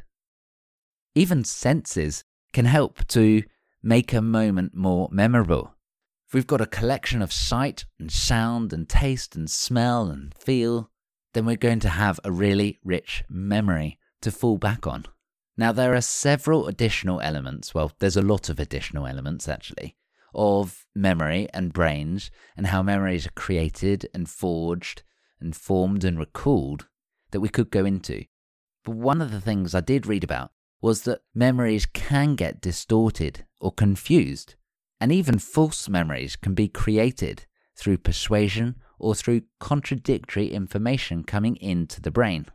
Even 1.14 1.44
senses 1.44 2.24
can 2.52 2.64
help 2.64 3.06
to 3.08 3.42
make 3.82 4.12
a 4.12 4.22
moment 4.22 4.74
more 4.74 5.08
memorable. 5.10 5.74
If 6.28 6.34
we've 6.34 6.46
got 6.46 6.60
a 6.60 6.66
collection 6.66 7.22
of 7.22 7.32
sight 7.32 7.84
and 7.98 8.10
sound 8.12 8.72
and 8.72 8.88
taste 8.88 9.34
and 9.34 9.50
smell 9.50 10.08
and 10.08 10.32
feel, 10.34 10.90
then 11.34 11.44
we're 11.44 11.56
going 11.56 11.80
to 11.80 11.88
have 11.88 12.20
a 12.22 12.30
really 12.30 12.78
rich 12.84 13.24
memory 13.28 13.98
to 14.22 14.30
fall 14.30 14.58
back 14.58 14.86
on. 14.86 15.06
Now, 15.56 15.72
there 15.72 15.94
are 15.94 16.00
several 16.00 16.68
additional 16.68 17.20
elements, 17.20 17.74
well, 17.74 17.92
there's 17.98 18.16
a 18.16 18.22
lot 18.22 18.48
of 18.48 18.58
additional 18.58 19.06
elements 19.06 19.48
actually, 19.48 19.96
of 20.34 20.86
memory 20.94 21.48
and 21.52 21.72
brains 21.72 22.30
and 22.56 22.68
how 22.68 22.82
memories 22.82 23.26
are 23.26 23.32
created 23.36 24.08
and 24.14 24.28
forged 24.28 25.02
and 25.40 25.56
formed 25.56 26.04
and 26.04 26.18
recalled 26.18 26.86
that 27.30 27.40
we 27.40 27.48
could 27.48 27.70
go 27.70 27.84
into. 27.84 28.24
But 28.84 28.96
one 28.96 29.20
of 29.20 29.30
the 29.30 29.40
things 29.40 29.74
I 29.74 29.80
did 29.80 30.06
read 30.06 30.24
about 30.24 30.52
was 30.80 31.02
that 31.02 31.22
memories 31.34 31.86
can 31.86 32.34
get 32.34 32.60
distorted 32.60 33.44
or 33.60 33.72
confused 33.72 34.54
and 35.00 35.10
even 35.10 35.38
false 35.38 35.88
memories 35.88 36.36
can 36.36 36.54
be 36.54 36.68
created 36.68 37.46
through 37.74 37.98
persuasion 37.98 38.76
or 38.98 39.14
through 39.14 39.42
contradictory 39.58 40.52
information 40.52 41.24
coming 41.24 41.56
into 41.56 42.00
the 42.00 42.10
brain. 42.10 42.46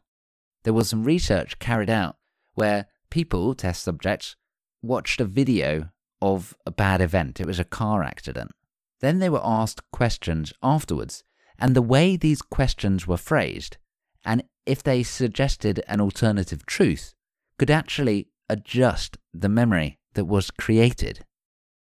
There 0.64 0.74
was 0.74 0.90
some 0.90 1.04
research 1.04 1.58
carried 1.58 1.90
out 1.90 2.18
where 2.54 2.88
people, 3.10 3.56
test 3.56 3.84
subjects, 3.84 4.36
watched 4.82 5.20
a 5.20 5.26
video 5.26 5.90
of 6.26 6.56
a 6.66 6.72
bad 6.72 7.02
event. 7.02 7.40
It 7.40 7.46
was 7.46 7.60
a 7.60 7.64
car 7.64 8.04
accident. 8.04 8.52
Then 9.00 9.20
they 9.20 9.30
were 9.30 9.42
asked 9.44 9.92
questions 9.92 10.54
afterwards, 10.64 11.24
and 11.60 11.76
the 11.76 11.82
way 11.82 12.18
these 12.18 12.42
questions 12.42 13.06
were 13.06 13.18
phrased, 13.18 13.78
and 14.26 14.44
if 14.66 14.82
they 14.82 15.04
suggested 15.04 15.84
an 15.88 16.02
alternative 16.02 16.66
truth, 16.66 17.14
could 17.60 17.70
actually 17.70 18.30
adjust 18.50 19.18
the 19.34 19.50
memory 19.50 20.00
that 20.14 20.26
was 20.26 20.50
created. 20.52 21.26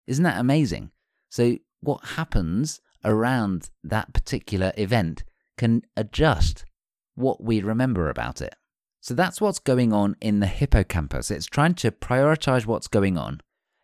Isn't 0.08 0.24
that 0.24 0.40
amazing? 0.40 0.92
So, 1.30 1.58
what 1.82 2.04
happens 2.18 2.82
around 3.06 3.70
that 3.84 4.14
particular 4.14 4.72
event 4.78 5.24
can 5.58 5.84
adjust 5.96 6.66
what 7.16 7.44
we 7.44 7.62
remember 7.62 8.10
about 8.10 8.42
it. 8.42 8.56
So, 9.02 9.14
that's 9.14 9.40
what's 9.40 9.60
going 9.60 9.94
on 9.94 10.16
in 10.20 10.40
the 10.40 10.48
hippocampus. 10.48 11.30
It's 11.30 11.46
trying 11.46 11.76
to 11.76 11.92
prioritize 11.92 12.66
what's 12.66 12.88
going 12.88 13.18
on 13.18 13.42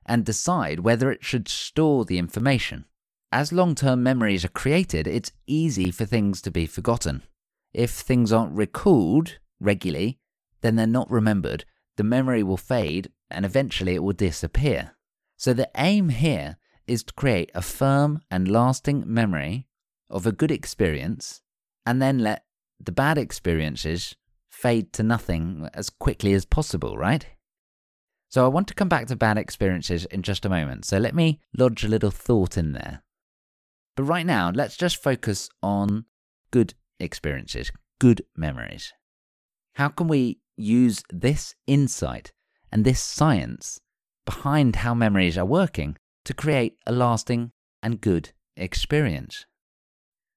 and 0.10 0.26
decide 0.26 0.80
whether 0.80 1.12
it 1.12 1.24
should 1.24 1.48
store 1.48 2.04
the 2.04 2.18
information. 2.18 2.86
As 3.32 3.54
long 3.54 3.76
term 3.76 4.02
memories 4.02 4.44
are 4.44 4.50
created, 4.50 5.06
it's 5.08 5.32
easy 5.46 5.92
for 5.92 6.06
things 6.06 6.42
to 6.42 6.52
be 6.52 6.66
forgotten. 6.66 7.22
If 7.74 7.92
things 7.92 8.34
aren't 8.34 8.58
recalled 8.58 9.38
regularly, 9.60 10.20
then 10.62 10.76
they're 10.76 10.88
not 10.88 11.12
remembered, 11.12 11.64
the 11.96 12.04
memory 12.04 12.42
will 12.42 12.58
fade, 12.58 13.12
and 13.30 13.46
eventually 13.46 13.96
it 13.96 14.04
will 14.04 14.14
disappear. 14.14 14.96
So 15.38 15.54
the 15.54 15.70
aim 15.78 16.10
here 16.10 16.58
is 16.88 17.04
to 17.04 17.14
create 17.14 17.52
a 17.54 17.62
firm 17.62 18.22
and 18.32 18.52
lasting 18.52 19.04
memory 19.06 19.68
of 20.10 20.26
a 20.26 20.32
good 20.32 20.50
experience 20.50 21.42
and 21.86 22.02
then 22.02 22.18
let 22.18 22.46
the 22.80 22.92
bad 22.92 23.20
experiences 23.20 24.16
fade 24.50 24.92
to 24.94 25.04
nothing 25.04 25.70
as 25.74 25.92
quickly 25.92 26.34
as 26.34 26.46
possible, 26.46 26.98
right? 26.98 27.28
So 28.30 28.46
I 28.46 28.48
want 28.48 28.68
to 28.68 28.76
come 28.76 28.90
back 28.90 29.08
to 29.08 29.16
bad 29.16 29.40
experiences 29.40 30.06
in 30.06 30.22
just 30.22 30.46
a 30.46 30.50
moment. 30.50 30.86
So 30.86 31.00
let 31.00 31.16
me 31.16 31.40
lodge 31.58 31.84
a 31.84 31.88
little 31.88 32.12
thought 32.12 32.58
in 32.58 32.74
there. 32.74 33.02
But 33.96 34.04
right 34.04 34.26
now, 34.26 34.52
let's 34.54 34.78
just 34.78 35.02
focus 35.02 35.50
on 35.64 36.06
good 36.52 36.76
experiences, 37.00 37.72
good 38.00 38.22
memories. 38.38 38.94
How 39.74 39.90
can 39.90 40.08
we 40.08 40.40
use 40.56 41.04
this 41.10 41.56
insight 41.66 42.32
and 42.72 42.86
this 42.86 43.02
science 43.02 43.80
behind 44.26 44.78
how 44.78 44.94
memories 44.94 45.38
are 45.38 45.46
working 45.46 45.98
to 46.26 46.34
create 46.36 46.78
a 46.86 46.92
lasting 46.92 47.52
and 47.82 48.00
good 48.00 48.32
experience? 48.56 49.48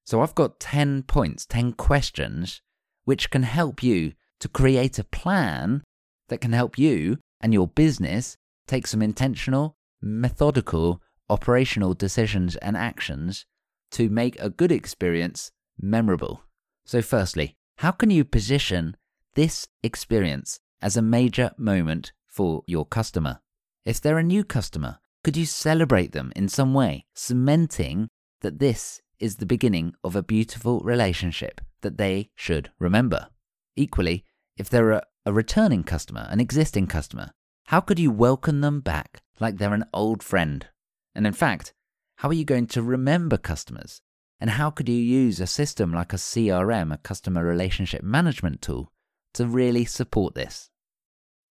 So 0.03 0.21
I've 0.21 0.35
got 0.35 0.59
10 0.59 1.03
points, 1.03 1.45
10 1.45 1.73
questions, 1.73 2.61
which 3.05 3.29
can 3.29 3.43
help 3.43 3.83
you 3.83 4.13
to 4.39 4.49
create 4.49 4.97
a 4.97 5.03
plan 5.03 5.83
that 6.29 6.41
can 6.41 6.53
help 6.53 6.79
you 6.79 7.19
and 7.43 7.53
your 7.53 7.67
business 7.67 8.37
take 8.65 8.87
some 8.87 9.01
intentional, 9.01 9.75
methodical, 10.01 11.01
operational 11.29 11.93
decisions 11.93 12.55
and 12.55 12.75
actions 12.75 13.45
to 13.91 14.09
make 14.09 14.39
a 14.39 14.49
good 14.49 14.71
experience 14.71 15.51
memorable. 15.79 16.41
So, 16.85 17.01
firstly, 17.01 17.55
how 17.77 17.91
can 17.91 18.09
you 18.09 18.23
position 18.23 18.95
this 19.35 19.67
experience 19.83 20.59
as 20.81 20.97
a 20.97 21.01
major 21.01 21.51
moment 21.57 22.13
for 22.27 22.63
your 22.65 22.85
customer? 22.85 23.41
If 23.85 23.99
they're 23.99 24.17
a 24.17 24.23
new 24.23 24.43
customer, 24.43 24.99
could 25.23 25.37
you 25.37 25.45
celebrate 25.45 26.13
them 26.13 26.31
in 26.35 26.47
some 26.49 26.73
way, 26.73 27.05
cementing 27.13 28.09
that 28.41 28.59
this 28.59 29.01
is 29.19 29.37
the 29.37 29.45
beginning 29.45 29.93
of 30.03 30.15
a 30.15 30.23
beautiful 30.23 30.79
relationship 30.81 31.61
that 31.81 31.97
they 31.97 32.29
should 32.35 32.71
remember? 32.79 33.27
Equally, 33.75 34.23
if 34.57 34.69
they're 34.69 35.01
a 35.25 35.33
returning 35.33 35.83
customer, 35.83 36.27
an 36.29 36.39
existing 36.39 36.87
customer, 36.87 37.31
how 37.67 37.79
could 37.79 37.99
you 37.99 38.11
welcome 38.11 38.61
them 38.61 38.81
back 38.81 39.21
like 39.39 39.57
they're 39.57 39.73
an 39.73 39.85
old 39.93 40.21
friend? 40.21 40.67
And 41.15 41.25
in 41.25 41.33
fact, 41.33 41.73
how 42.17 42.29
are 42.29 42.33
you 42.33 42.43
going 42.43 42.67
to 42.67 42.83
remember 42.83 43.37
customers? 43.37 44.01
And 44.39 44.51
how 44.51 44.69
could 44.69 44.89
you 44.89 44.95
use 44.95 45.39
a 45.39 45.47
system 45.47 45.93
like 45.93 46.11
a 46.11 46.17
CRM, 46.17 46.93
a 46.93 46.97
customer 46.97 47.45
relationship 47.45 48.03
management 48.03 48.61
tool, 48.61 48.91
to 49.35 49.47
really 49.47 49.85
support 49.85 50.35
this? 50.35 50.69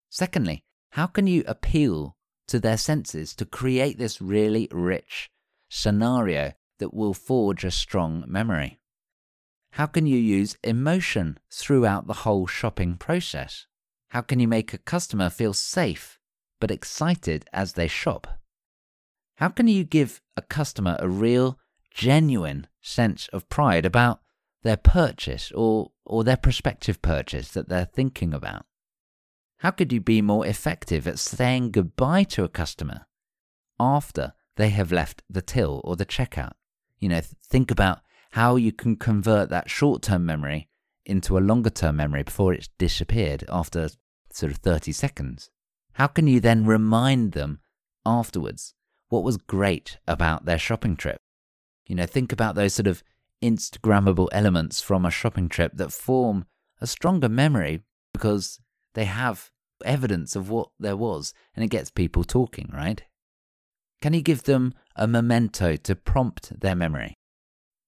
Secondly, 0.10 0.66
how 0.92 1.08
can 1.08 1.26
you 1.26 1.44
appeal 1.48 2.18
to 2.50 2.60
their 2.60 2.78
senses 2.78 3.34
to 3.36 3.46
create 3.46 3.98
this 3.98 4.22
really 4.22 4.68
rich 4.72 5.30
scenario 5.70 6.52
that 6.80 6.94
will 6.94 7.14
forge 7.14 7.64
a 7.64 7.72
strong 7.72 8.26
memory? 8.28 8.81
How 9.72 9.86
can 9.86 10.06
you 10.06 10.18
use 10.18 10.58
emotion 10.64 11.40
throughout 11.50 12.08
the 12.08 12.22
whole 12.26 12.46
shopping 12.46 12.98
process? 12.98 13.68
How 14.10 14.22
can 14.22 14.40
you 14.40 14.48
make 14.48 14.74
a 14.74 14.78
customer 14.78 15.30
feel 15.30 15.54
safe 15.54 16.20
but 16.60 16.72
excited 16.72 17.46
as 17.54 17.74
they 17.74 17.88
shop? 17.88 18.28
How 19.36 19.48
can 19.48 19.68
you 19.68 19.84
give 19.86 20.22
a 20.36 20.42
customer 20.42 20.98
a 21.00 21.08
real, 21.08 21.58
genuine 21.90 22.68
sense 22.82 23.30
of 23.32 23.48
pride 23.50 23.86
about 23.86 24.20
their 24.64 24.78
purchase 24.78 25.52
or, 25.56 25.92
or 26.06 26.24
their 26.24 26.38
prospective 26.38 27.02
purchase 27.02 27.50
that 27.52 27.70
they're 27.70 27.86
thinking 27.86 28.34
about? 28.34 28.66
How 29.60 29.72
could 29.72 29.94
you 29.94 30.02
be 30.02 30.22
more 30.22 30.46
effective 30.46 31.08
at 31.08 31.18
saying 31.18 31.72
goodbye 31.72 32.24
to 32.26 32.44
a 32.44 32.50
customer 32.50 33.06
after 33.80 34.34
they 34.58 34.70
have 34.70 34.92
left 34.92 35.24
the 35.30 35.42
till 35.42 35.82
or 35.86 35.96
the 35.96 36.06
checkout? 36.06 36.54
You 37.00 37.10
know, 37.10 37.22
think 37.48 37.72
about 37.72 38.02
how 38.32 38.56
you 38.56 38.72
can 38.72 38.96
convert 38.96 39.50
that 39.50 39.70
short 39.70 40.02
term 40.02 40.26
memory 40.26 40.68
into 41.06 41.38
a 41.38 41.40
longer 41.40 41.70
term 41.70 41.98
memory 41.98 42.24
before 42.24 42.54
it's 42.54 42.70
disappeared 42.78 43.44
after 43.50 43.90
sort 44.32 44.52
of 44.52 44.60
30 44.60 44.92
seconds. 44.92 45.50
How 45.94 46.08
can 46.08 46.28
you 46.28 46.40
then 46.40 46.66
remind 46.66 47.34
them 47.34 47.60
afterwards 48.06 48.74
what 49.10 49.24
was 49.24 49.38
great 49.38 49.98
about 50.08 50.46
their 50.46 50.58
shopping 50.58 50.96
trip? 50.96 51.20
You 51.86 51.96
know, 51.96 52.06
think 52.06 52.32
about 52.32 52.56
those 52.56 52.74
sort 52.74 52.88
of 52.88 53.04
Instagrammable 53.44 54.30
elements 54.32 54.82
from 54.82 55.06
a 55.06 55.12
shopping 55.12 55.50
trip 55.50 55.74
that 55.76 55.92
form 55.92 56.46
a 56.80 56.88
stronger 56.88 57.28
memory 57.28 57.82
because 58.14 58.60
they 58.94 59.06
have 59.06 59.52
evidence 59.84 60.36
of 60.36 60.50
what 60.50 60.70
there 60.80 60.96
was 60.96 61.34
and 61.56 61.66
it 61.66 61.70
gets 61.70 61.90
people 61.90 62.24
talking, 62.24 62.70
right? 62.74 63.04
Can 64.02 64.14
you 64.14 64.22
give 64.22 64.44
them 64.44 64.74
a 64.96 65.08
memento 65.08 65.76
to 65.76 65.96
prompt 65.96 66.60
their 66.62 66.76
memory? 66.76 67.16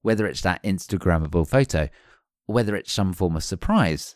Whether 0.04 0.28
it's 0.28 0.42
that 0.42 0.62
Instagrammable 0.62 1.48
photo 1.48 1.90
or 2.48 2.54
whether 2.54 2.76
it's 2.76 2.94
some 2.94 3.14
form 3.14 3.36
of 3.36 3.44
surprise. 3.44 4.16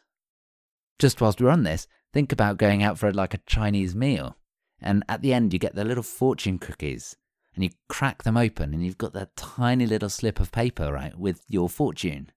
Just 1.00 1.20
whilst 1.20 1.42
we're 1.42 1.50
on 1.50 1.64
this, 1.64 1.88
think 2.14 2.32
about 2.32 2.58
going 2.58 2.84
out 2.84 3.00
for 3.00 3.12
like 3.12 3.34
a 3.34 3.40
Chinese 3.48 3.96
meal, 3.96 4.38
and 4.80 5.04
at 5.10 5.22
the 5.22 5.34
end 5.34 5.54
you 5.54 5.60
get 5.60 5.76
the 5.76 5.86
little 5.86 6.04
fortune 6.04 6.60
cookies, 6.60 7.16
and 7.56 7.64
you 7.64 7.72
crack 7.90 8.24
them 8.24 8.38
open, 8.38 8.74
and 8.74 8.86
you've 8.86 8.98
got 8.98 9.14
that 9.14 9.36
tiny 9.36 9.86
little 9.86 10.10
slip 10.10 10.40
of 10.40 10.52
paper, 10.52 10.94
right, 10.94 11.18
with 11.18 11.44
your 11.48 11.70
fortune. 11.70 12.32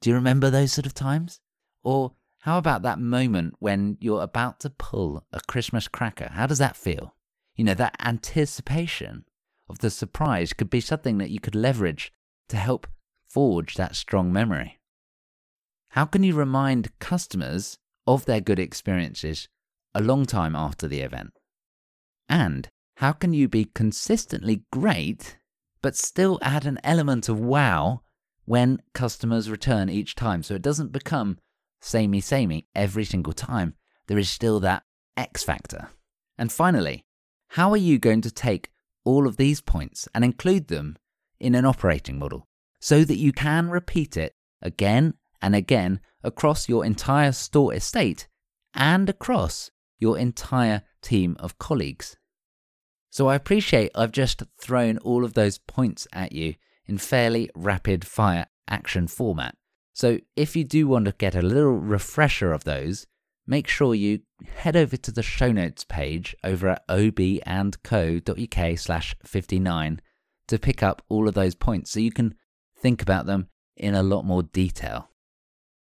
Do 0.00 0.10
you 0.10 0.16
remember 0.16 0.50
those 0.50 0.72
sort 0.72 0.86
of 0.86 0.94
times? 0.94 1.40
Or 1.82 2.12
how 2.40 2.58
about 2.58 2.82
that 2.82 2.98
moment 2.98 3.54
when 3.58 3.96
you're 4.00 4.22
about 4.22 4.60
to 4.60 4.70
pull 4.70 5.24
a 5.32 5.40
Christmas 5.46 5.88
cracker? 5.88 6.28
How 6.32 6.46
does 6.46 6.58
that 6.58 6.76
feel? 6.76 7.14
You 7.56 7.64
know, 7.64 7.74
that 7.74 7.96
anticipation 8.00 9.24
of 9.68 9.78
the 9.78 9.90
surprise 9.90 10.52
could 10.52 10.70
be 10.70 10.80
something 10.80 11.18
that 11.18 11.30
you 11.30 11.40
could 11.40 11.54
leverage 11.54 12.12
to 12.48 12.56
help 12.56 12.86
forge 13.28 13.74
that 13.74 13.96
strong 13.96 14.32
memory. 14.32 14.78
How 15.90 16.04
can 16.04 16.22
you 16.22 16.34
remind 16.34 16.98
customers 16.98 17.78
of 18.06 18.24
their 18.24 18.40
good 18.40 18.58
experiences 18.58 19.48
a 19.94 20.02
long 20.02 20.26
time 20.26 20.56
after 20.56 20.88
the 20.88 21.00
event? 21.00 21.32
And 22.28 22.68
how 22.96 23.12
can 23.12 23.32
you 23.32 23.48
be 23.48 23.66
consistently 23.66 24.64
great 24.72 25.38
but 25.80 25.96
still 25.96 26.38
add 26.42 26.64
an 26.64 26.78
element 26.84 27.28
of 27.28 27.40
wow 27.40 28.02
when 28.44 28.80
customers 28.94 29.50
return 29.50 29.88
each 29.88 30.14
time 30.14 30.42
so 30.42 30.54
it 30.54 30.62
doesn't 30.62 30.92
become 30.92 31.38
samey 31.80 32.20
samey 32.20 32.66
every 32.74 33.04
single 33.04 33.32
time? 33.32 33.74
There 34.06 34.18
is 34.18 34.30
still 34.30 34.60
that 34.60 34.84
X 35.16 35.42
factor. 35.42 35.90
And 36.38 36.50
finally, 36.50 37.04
how 37.48 37.70
are 37.70 37.76
you 37.76 37.98
going 37.98 38.22
to 38.22 38.30
take 38.30 38.70
all 39.04 39.26
of 39.26 39.36
these 39.36 39.60
points 39.60 40.08
and 40.14 40.24
include 40.24 40.68
them 40.68 40.96
in 41.40 41.54
an 41.54 41.64
operating 41.64 42.18
model 42.18 42.46
so 42.80 43.04
that 43.04 43.16
you 43.16 43.32
can 43.32 43.70
repeat 43.70 44.16
it 44.16 44.34
again 44.60 45.14
and 45.40 45.54
again 45.54 46.00
across 46.22 46.68
your 46.68 46.84
entire 46.84 47.32
store 47.32 47.74
estate 47.74 48.28
and 48.74 49.08
across 49.08 49.70
your 49.98 50.18
entire 50.18 50.82
team 51.00 51.36
of 51.38 51.58
colleagues. 51.58 52.16
So 53.10 53.28
I 53.28 53.34
appreciate 53.34 53.90
I've 53.94 54.12
just 54.12 54.42
thrown 54.60 54.98
all 54.98 55.24
of 55.24 55.34
those 55.34 55.58
points 55.58 56.06
at 56.12 56.32
you 56.32 56.54
in 56.86 56.98
fairly 56.98 57.50
rapid 57.54 58.06
fire 58.06 58.46
action 58.68 59.06
format. 59.06 59.54
So 59.92 60.18
if 60.36 60.56
you 60.56 60.64
do 60.64 60.88
want 60.88 61.04
to 61.04 61.12
get 61.12 61.34
a 61.34 61.42
little 61.42 61.72
refresher 61.72 62.52
of 62.52 62.64
those, 62.64 63.06
make 63.46 63.68
sure 63.68 63.94
you 63.94 64.20
head 64.56 64.76
over 64.76 64.96
to 64.96 65.12
the 65.12 65.22
show 65.22 65.52
notes 65.52 65.84
page 65.84 66.34
over 66.44 66.68
at 66.68 66.86
obandco.uk 66.88 68.78
slash 68.78 69.16
59 69.24 70.00
to 70.48 70.58
pick 70.58 70.82
up 70.82 71.02
all 71.08 71.28
of 71.28 71.34
those 71.34 71.54
points 71.54 71.90
so 71.90 72.00
you 72.00 72.12
can 72.12 72.34
think 72.78 73.02
about 73.02 73.26
them 73.26 73.48
in 73.76 73.94
a 73.94 74.02
lot 74.02 74.24
more 74.24 74.42
detail. 74.42 75.08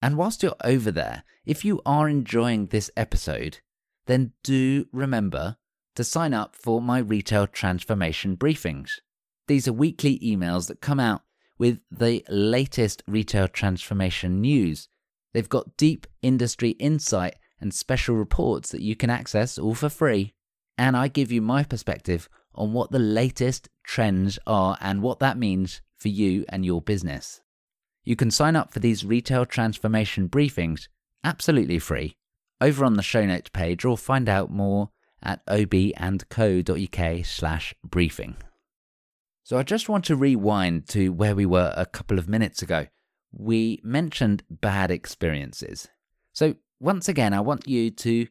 And 0.03 0.17
whilst 0.17 0.43
you're 0.43 0.55
over 0.65 0.91
there, 0.91 1.25
if 1.45 1.65
you 1.65 1.81
are 1.85 2.09
enjoying 2.09 2.67
this 2.67 2.91
episode, 2.97 3.59
then 4.07 4.33
do 4.43 4.87
remember 4.93 5.57
to 5.97 6.05
sign 6.05 6.33
up 6.33 6.57
for 6.57 6.81
my 6.81 6.99
retail 6.99 7.47
transformation 7.47 8.37
briefings. 8.37 8.93
These 9.49 9.69
are 9.69 9.73
weekly 9.73 10.19
emails 10.21 10.69
that 10.69 10.81
come 10.81 11.01
out 11.01 11.23
with 11.59 11.81
the 11.91 12.25
latest 12.29 13.03
retail 13.07 13.49
transformation 13.49 14.41
news. 14.41 14.89
They've 15.33 15.49
got 15.49 15.77
deep 15.77 16.07
industry 16.23 16.71
insight 16.71 17.37
and 17.61 17.73
special 17.73 18.17
reports 18.17 18.71
that 18.73 18.83
you 18.83 18.97
can 18.97 19.11
access 19.11 19.59
all 19.59 19.75
for 19.75 19.89
free. 19.89 20.35
And 20.79 20.97
I 20.97 21.09
give 21.09 21.31
you 21.31 21.43
my 21.43 21.63
perspective 21.63 22.29
on 22.55 22.73
what 22.73 22.91
the 22.91 22.99
latest 22.99 23.69
trends 23.85 24.39
are 24.47 24.77
and 24.81 25.03
what 25.03 25.21
that 25.21 25.39
means 25.39 25.83
for 25.97 26.09
you 26.09 26.45
and 26.49 26.65
your 26.65 26.81
business. 26.81 27.41
You 28.03 28.17
can 28.17 28.31
sign 28.31 28.57
up 28.57 28.73
for 28.73 28.81
these 28.81 29.05
retail 29.05 29.45
transformation 29.45 30.29
briefings 30.29 30.89
absolutely 31.23 31.79
free 31.79 32.17
over 32.61 32.85
on 32.85 32.95
the 32.95 33.03
show 33.03 33.25
notes 33.25 33.51
page 33.51 33.85
or 33.85 33.97
find 33.97 34.29
out 34.29 34.51
more 34.51 34.91
at 35.23 35.45
obandco.uk 35.47 37.27
slash 37.27 37.75
briefing. 37.85 38.37
So 39.45 39.59
I 39.59 39.63
just 39.63 39.89
want 39.89 40.05
to 40.07 40.17
rewind 40.17 40.89
to 40.89 41.11
where 41.11 41.35
we 41.35 41.45
were 41.45 41.75
a 41.77 41.87
couple 41.87 42.19
of 42.19 42.29
minutes 42.29 42.63
ago. 42.63 42.87
We 43.33 43.81
mentioned 43.83 44.43
bad 44.51 44.91
experiences. 44.91 45.89
So 46.33 46.55
once 46.81 47.09
again, 47.09 47.33
I 47.33 47.41
want 47.41 47.69
you 47.69 47.91
to 47.91 48.27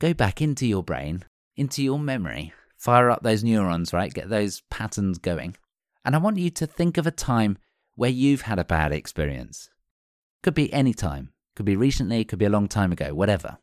go 0.00 0.14
back 0.14 0.40
into 0.42 0.66
your 0.66 0.82
brain, 0.82 1.24
into 1.56 1.82
your 1.82 1.98
memory, 1.98 2.52
fire 2.76 3.10
up 3.10 3.22
those 3.22 3.42
neurons, 3.42 3.92
right? 3.92 4.12
Get 4.12 4.28
those 4.28 4.62
patterns 4.70 5.18
going. 5.18 5.56
And 6.04 6.14
I 6.14 6.18
want 6.18 6.38
you 6.38 6.50
to 6.50 6.66
think 6.66 6.98
of 6.98 7.06
a 7.06 7.10
time 7.10 7.58
where 7.94 8.10
you've 8.10 8.42
had 8.42 8.58
a 8.58 8.64
bad 8.64 8.92
experience. 8.92 9.70
Could 10.42 10.54
be 10.54 10.72
any 10.72 10.92
time, 10.92 11.32
could 11.56 11.64
be 11.64 11.76
recently, 11.76 12.24
could 12.24 12.38
be 12.38 12.44
a 12.44 12.50
long 12.50 12.68
time 12.68 12.92
ago, 12.92 13.14
whatever. 13.14 13.58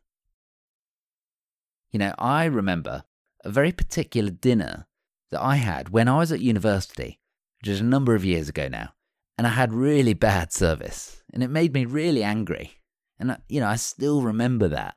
You 1.92 1.98
know, 1.98 2.14
I 2.18 2.46
remember 2.46 3.04
a 3.44 3.50
very 3.50 3.70
particular 3.70 4.30
dinner 4.30 4.86
that 5.30 5.42
I 5.42 5.56
had 5.56 5.90
when 5.90 6.08
I 6.08 6.18
was 6.18 6.32
at 6.32 6.40
university, 6.40 7.20
which 7.60 7.68
is 7.68 7.80
a 7.80 7.84
number 7.84 8.14
of 8.14 8.24
years 8.24 8.48
ago 8.48 8.68
now, 8.68 8.94
and 9.38 9.46
I 9.46 9.50
had 9.50 9.72
really 9.72 10.14
bad 10.14 10.52
service, 10.52 11.22
and 11.32 11.42
it 11.42 11.48
made 11.48 11.72
me 11.72 11.84
really 11.84 12.22
angry. 12.22 12.78
And, 13.18 13.36
you 13.48 13.60
know, 13.60 13.68
I 13.68 13.76
still 13.76 14.22
remember 14.22 14.68
that. 14.68 14.94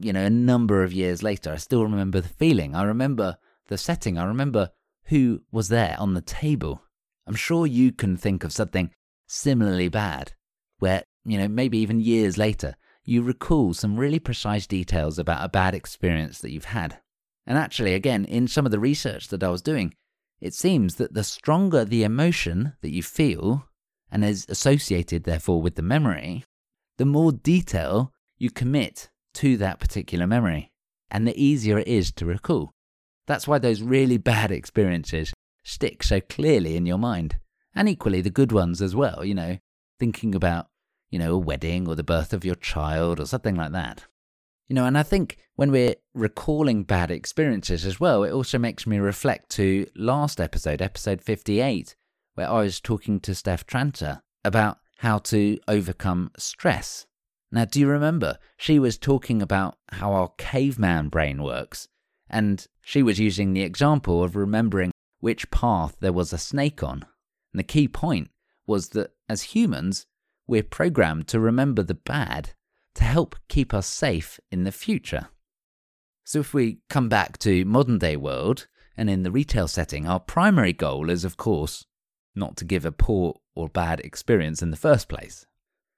You 0.00 0.12
know, 0.12 0.24
a 0.24 0.30
number 0.30 0.82
of 0.82 0.92
years 0.92 1.22
later, 1.22 1.52
I 1.52 1.56
still 1.56 1.84
remember 1.84 2.20
the 2.20 2.28
feeling. 2.28 2.74
I 2.74 2.82
remember 2.84 3.36
the 3.68 3.78
setting. 3.78 4.18
I 4.18 4.24
remember 4.24 4.70
who 5.04 5.42
was 5.52 5.68
there 5.68 5.96
on 5.98 6.14
the 6.14 6.20
table. 6.20 6.82
I'm 7.26 7.34
sure 7.34 7.66
you 7.66 7.92
can 7.92 8.16
think 8.16 8.44
of 8.44 8.52
something 8.52 8.90
similarly 9.26 9.88
bad, 9.88 10.32
where, 10.78 11.04
you 11.24 11.38
know, 11.38 11.48
maybe 11.48 11.78
even 11.78 12.00
years 12.00 12.36
later, 12.36 12.76
you 13.04 13.22
recall 13.22 13.74
some 13.74 13.96
really 13.96 14.18
precise 14.18 14.66
details 14.66 15.18
about 15.18 15.44
a 15.44 15.48
bad 15.48 15.74
experience 15.74 16.40
that 16.40 16.50
you've 16.50 16.66
had. 16.66 16.98
And 17.46 17.58
actually, 17.58 17.94
again, 17.94 18.24
in 18.24 18.48
some 18.48 18.64
of 18.64 18.72
the 18.72 18.78
research 18.78 19.28
that 19.28 19.42
I 19.42 19.50
was 19.50 19.62
doing, 19.62 19.94
it 20.40 20.54
seems 20.54 20.96
that 20.96 21.14
the 21.14 21.24
stronger 21.24 21.84
the 21.84 22.02
emotion 22.02 22.74
that 22.80 22.92
you 22.92 23.02
feel 23.02 23.66
and 24.14 24.24
is 24.24 24.46
associated, 24.48 25.24
therefore, 25.24 25.60
with 25.60 25.74
the 25.74 25.82
memory, 25.82 26.44
the 26.98 27.04
more 27.04 27.32
detail 27.32 28.12
you 28.38 28.48
commit 28.48 29.10
to 29.34 29.56
that 29.56 29.80
particular 29.80 30.24
memory, 30.24 30.70
and 31.10 31.26
the 31.26 31.36
easier 31.36 31.78
it 31.78 31.88
is 31.88 32.12
to 32.12 32.24
recall. 32.24 32.70
That's 33.26 33.48
why 33.48 33.58
those 33.58 33.82
really 33.82 34.16
bad 34.32 34.52
experiences 34.52 35.34
stick 35.64 36.04
so 36.04 36.20
clearly 36.20 36.76
in 36.76 36.86
your 36.86 36.96
mind, 36.96 37.38
and 37.74 37.88
equally 37.88 38.20
the 38.20 38.30
good 38.30 38.52
ones 38.52 38.80
as 38.80 38.94
well, 38.94 39.24
you 39.24 39.34
know, 39.34 39.58
thinking 39.98 40.32
about, 40.32 40.68
you 41.10 41.18
know, 41.18 41.34
a 41.34 41.38
wedding 41.38 41.88
or 41.88 41.96
the 41.96 42.04
birth 42.04 42.32
of 42.32 42.44
your 42.44 42.54
child 42.54 43.18
or 43.18 43.26
something 43.26 43.56
like 43.56 43.72
that. 43.72 44.04
You 44.68 44.76
know, 44.76 44.86
and 44.86 44.96
I 44.96 45.02
think 45.02 45.38
when 45.56 45.72
we're 45.72 45.96
recalling 46.14 46.84
bad 46.84 47.10
experiences 47.10 47.84
as 47.84 47.98
well, 47.98 48.22
it 48.22 48.30
also 48.30 48.58
makes 48.58 48.86
me 48.86 48.98
reflect 48.98 49.50
to 49.50 49.88
last 49.96 50.40
episode, 50.40 50.80
episode 50.80 51.20
58, 51.20 51.96
where 52.34 52.48
I 52.48 52.62
was 52.62 52.80
talking 52.80 53.20
to 53.20 53.34
Steph 53.34 53.66
Tranter 53.66 54.22
about 54.44 54.78
how 54.98 55.18
to 55.18 55.58
overcome 55.68 56.30
stress. 56.36 57.06
Now, 57.50 57.64
do 57.64 57.78
you 57.78 57.88
remember? 57.88 58.38
She 58.56 58.78
was 58.78 58.98
talking 58.98 59.40
about 59.40 59.78
how 59.92 60.12
our 60.12 60.32
caveman 60.38 61.08
brain 61.08 61.42
works, 61.42 61.88
and 62.28 62.66
she 62.82 63.02
was 63.02 63.20
using 63.20 63.52
the 63.52 63.62
example 63.62 64.24
of 64.24 64.34
remembering 64.34 64.90
which 65.20 65.50
path 65.50 65.96
there 66.00 66.12
was 66.12 66.32
a 66.32 66.38
snake 66.38 66.82
on. 66.82 67.04
And 67.52 67.60
the 67.60 67.64
key 67.64 67.86
point 67.86 68.30
was 68.66 68.90
that 68.90 69.12
as 69.28 69.42
humans, 69.42 70.06
we're 70.46 70.62
programmed 70.62 71.28
to 71.28 71.40
remember 71.40 71.82
the 71.82 71.94
bad 71.94 72.50
to 72.96 73.04
help 73.04 73.36
keep 73.48 73.72
us 73.72 73.86
safe 73.86 74.40
in 74.50 74.64
the 74.64 74.72
future. 74.72 75.28
So, 76.24 76.40
if 76.40 76.54
we 76.54 76.78
come 76.88 77.08
back 77.08 77.38
to 77.38 77.64
modern 77.64 77.98
day 77.98 78.16
world 78.16 78.66
and 78.96 79.10
in 79.10 79.22
the 79.22 79.30
retail 79.30 79.68
setting, 79.68 80.06
our 80.06 80.20
primary 80.20 80.72
goal 80.72 81.10
is, 81.10 81.24
of 81.24 81.36
course, 81.36 81.84
not 82.34 82.56
to 82.56 82.64
give 82.64 82.84
a 82.84 82.92
poor 82.92 83.40
or 83.54 83.68
bad 83.68 84.00
experience 84.00 84.62
in 84.62 84.70
the 84.70 84.76
first 84.76 85.08
place. 85.08 85.46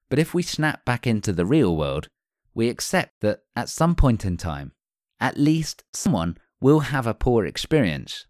But 0.09 0.19
if 0.19 0.35
we 0.35 0.43
snap 0.43 0.85
back 0.85 1.07
into 1.07 1.33
the 1.33 1.47
real 1.47 1.77
world, 1.77 2.09
we 2.55 2.69
accept 2.69 3.21
that 3.21 3.41
at 3.55 3.69
some 3.69 3.95
point 3.95 4.25
in 4.25 4.37
time, 4.37 4.73
at 5.21 5.39
least 5.39 5.85
someone 5.93 6.39
will 6.61 6.81
have 6.81 7.07
a 7.07 7.15
poor 7.15 7.45
experience. 7.45 8.27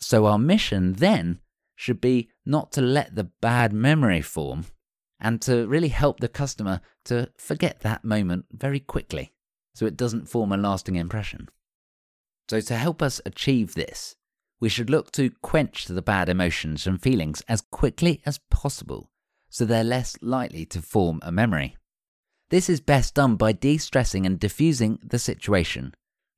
So, 0.00 0.26
our 0.26 0.38
mission 0.38 0.94
then 0.94 1.40
should 1.76 2.00
be 2.00 2.30
not 2.44 2.72
to 2.72 2.82
let 2.82 3.14
the 3.14 3.30
bad 3.40 3.72
memory 3.72 4.22
form 4.22 4.66
and 5.18 5.40
to 5.42 5.66
really 5.66 5.88
help 5.88 6.20
the 6.20 6.28
customer 6.28 6.80
to 7.04 7.30
forget 7.36 7.80
that 7.80 8.04
moment 8.04 8.46
very 8.52 8.80
quickly 8.80 9.32
so 9.74 9.86
it 9.86 9.96
doesn't 9.96 10.28
form 10.28 10.52
a 10.52 10.56
lasting 10.56 10.96
impression. 10.96 11.48
So, 12.48 12.60
to 12.60 12.76
help 12.76 13.02
us 13.02 13.20
achieve 13.24 13.74
this, 13.74 14.16
we 14.60 14.68
should 14.68 14.90
look 14.90 15.10
to 15.12 15.30
quench 15.42 15.86
the 15.86 16.02
bad 16.02 16.28
emotions 16.28 16.86
and 16.86 17.02
feelings 17.02 17.42
as 17.48 17.62
quickly 17.62 18.20
as 18.26 18.38
possible 18.50 19.10
so 19.50 19.64
they're 19.64 19.84
less 19.84 20.16
likely 20.22 20.64
to 20.64 20.80
form 20.80 21.18
a 21.22 21.32
memory. 21.32 21.76
This 22.50 22.70
is 22.70 22.80
best 22.80 23.14
done 23.14 23.36
by 23.36 23.52
de 23.52 23.76
stressing 23.76 24.24
and 24.24 24.38
diffusing 24.38 24.98
the 25.02 25.18
situation, 25.18 25.92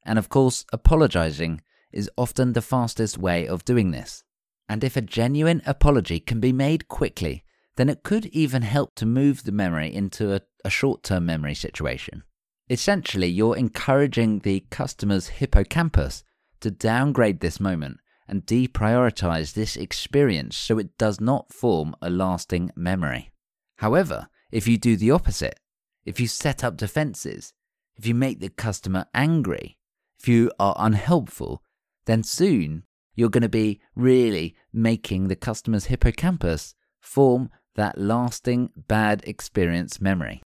and 0.05 0.19
of 0.19 0.29
course, 0.29 0.65
apologizing 0.73 1.61
is 1.93 2.11
often 2.17 2.53
the 2.53 2.63
fastest 2.63 3.19
way 3.19 3.47
of 3.47 3.65
doing 3.65 3.91
this. 3.91 4.25
And 4.69 4.83
if 4.83 4.97
a 4.97 5.03
genuine 5.03 5.63
apology 5.67 6.21
can 6.21 6.41
be 6.41 6.53
made 6.53 6.89
quickly, 6.89 7.45
then 7.77 7.89
it 7.89 8.03
could 8.03 8.27
even 8.27 8.63
help 8.63 8.95
to 8.97 9.07
move 9.07 9.45
the 9.45 9.53
memory 9.53 9.95
into 9.95 10.35
a, 10.35 10.41
a 10.65 10.71
short 10.71 11.03
term 11.03 11.27
memory 11.27 11.55
situation. 11.55 12.23
Essentially, 12.71 13.27
you're 13.27 13.57
encouraging 13.57 14.41
the 14.41 14.65
customer's 14.71 15.29
hippocampus 15.29 16.25
to 16.61 16.71
downgrade 16.71 17.41
this 17.41 17.61
moment 17.61 17.99
and 18.33 18.47
deprioritize 18.47 19.53
this 19.53 19.77
experience 19.77 20.57
so 20.57 20.79
it 20.79 20.97
does 20.97 21.21
not 21.21 21.53
form 21.53 21.95
a 22.01 22.09
lasting 22.09 22.71
memory. 22.75 23.31
However, 23.77 24.29
if 24.51 24.67
you 24.67 24.79
do 24.79 24.97
the 24.97 25.11
opposite, 25.11 25.61
if 26.07 26.19
you 26.19 26.27
set 26.27 26.65
up 26.65 26.79
defenses, 26.79 27.53
if 27.95 28.07
you 28.07 28.15
make 28.15 28.41
the 28.41 28.49
customer 28.49 29.05
angry, 29.13 29.77
if 30.19 30.29
you 30.29 30.51
are 30.59 30.75
unhelpful, 30.79 31.63
then 32.07 32.23
soon 32.23 32.85
you're 33.15 33.29
going 33.29 33.43
to 33.43 33.51
be 33.51 33.83
really 33.95 34.57
making 34.73 35.29
the 35.29 35.37
customer's 35.37 35.85
hippocampus 35.85 36.75
form 37.01 37.51
that 37.75 37.99
lasting 37.99 38.71
bad 38.89 39.23
experience 39.27 40.01
memory. 40.01 40.41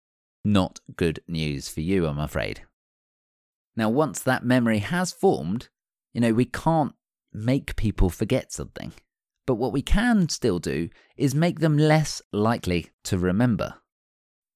Not 0.42 0.80
good 0.96 1.20
news 1.28 1.68
for 1.68 1.82
you, 1.82 2.06
I'm 2.06 2.18
afraid. 2.18 2.62
Now, 3.76 3.90
once 3.90 4.20
that 4.20 4.42
memory 4.42 4.78
has 4.78 5.12
formed, 5.12 5.68
you 6.14 6.22
know, 6.22 6.32
we 6.32 6.46
can't 6.46 6.94
make 7.34 7.76
people 7.76 8.08
forget 8.08 8.52
something. 8.52 8.92
But 9.46 9.56
what 9.56 9.72
we 9.72 9.82
can 9.82 10.28
still 10.28 10.58
do 10.58 10.88
is 11.16 11.34
make 11.34 11.60
them 11.60 11.76
less 11.76 12.22
likely 12.32 12.90
to 13.04 13.18
remember. 13.18 13.74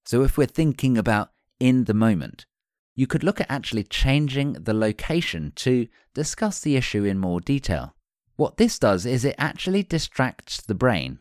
So 0.07 0.23
if 0.23 0.39
we're 0.39 0.47
thinking 0.47 0.97
about 0.97 1.31
in 1.61 1.85
the 1.85 1.95
moment, 1.95 2.47
you 2.95 3.07
could 3.07 3.23
look 3.23 3.41
at 3.41 3.51
actually 3.51 3.85
changing 3.85 4.55
the 4.55 4.75
location 4.75 5.53
to 5.57 5.87
discuss 6.15 6.61
the 6.61 6.77
issue 6.77 7.05
in 7.05 7.19
more 7.19 7.41
detail. 7.41 7.95
What 8.37 8.57
this 8.57 8.79
does 8.79 9.05
is 9.05 9.25
it 9.25 9.35
actually 9.37 9.83
distracts 9.83 10.63
the 10.63 10.75
brain 10.75 11.19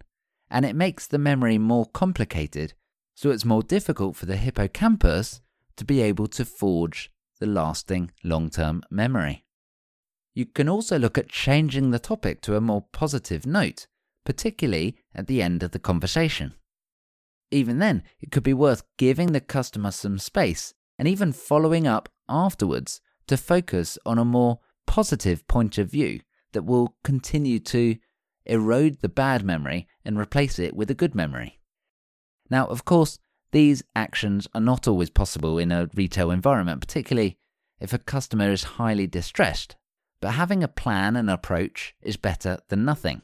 and 0.50 0.66
it 0.66 0.76
makes 0.76 1.08
the 1.08 1.18
memory 1.18 1.58
more 1.58 1.86
complicated, 1.86 2.74
so 3.16 3.32
it's 3.32 3.44
more 3.44 3.64
difficult 3.64 4.16
for 4.16 4.26
the 4.26 4.38
hippocampus 4.38 5.42
to 5.76 5.84
be 5.84 6.02
able 6.02 6.28
to 6.28 6.46
forge 6.46 7.12
the 7.40 7.46
lasting 7.46 8.12
long 8.24 8.50
term 8.50 8.84
memory. 8.90 9.44
You 10.38 10.46
can 10.46 10.70
also 10.70 11.00
look 11.00 11.18
at 11.18 11.30
changing 11.30 11.90
the 11.90 11.98
topic 11.98 12.42
to 12.42 12.56
a 12.56 12.62
more 12.62 12.86
positive 12.92 13.48
note, 13.48 13.88
particularly 14.24 14.96
at 15.16 15.26
the 15.26 15.42
end 15.42 15.64
of 15.64 15.72
the 15.72 15.80
conversation. 15.80 16.54
Even 17.50 17.80
then, 17.80 18.04
it 18.22 18.32
could 18.32 18.44
be 18.44 18.54
worth 18.54 18.84
giving 19.00 19.32
the 19.32 19.42
customer 19.42 19.90
some 19.90 20.20
space 20.20 20.76
and 21.00 21.08
even 21.08 21.32
following 21.32 21.88
up 21.88 22.08
afterwards 22.30 23.02
to 23.26 23.36
focus 23.36 23.98
on 24.06 24.20
a 24.20 24.24
more 24.24 24.60
positive 24.86 25.48
point 25.48 25.80
of 25.80 25.90
view 25.90 26.20
that 26.52 26.66
will 26.66 26.96
continue 27.04 27.58
to 27.58 27.96
erode 28.46 29.02
the 29.02 29.10
bad 29.10 29.44
memory 29.44 29.88
and 30.06 30.20
replace 30.20 30.60
it 30.60 30.76
with 30.76 30.92
a 30.92 31.00
good 31.02 31.16
memory. 31.16 31.60
Now, 32.48 32.68
of 32.68 32.86
course, 32.86 33.18
these 33.54 33.82
actions 33.96 34.48
are 34.54 34.62
not 34.62 34.88
always 34.88 35.10
possible 35.10 35.58
in 35.58 35.72
a 35.72 35.90
retail 35.96 36.30
environment, 36.30 36.80
particularly 36.80 37.40
if 37.80 37.92
a 37.92 37.98
customer 37.98 38.52
is 38.52 38.78
highly 38.78 39.08
distressed, 39.08 39.76
but 40.22 40.32
having 40.32 40.64
a 40.64 40.68
plan 40.68 41.16
and 41.16 41.30
approach 41.30 41.96
is 42.02 42.18
better 42.18 42.60
than 42.70 42.86
nothing. 42.86 43.22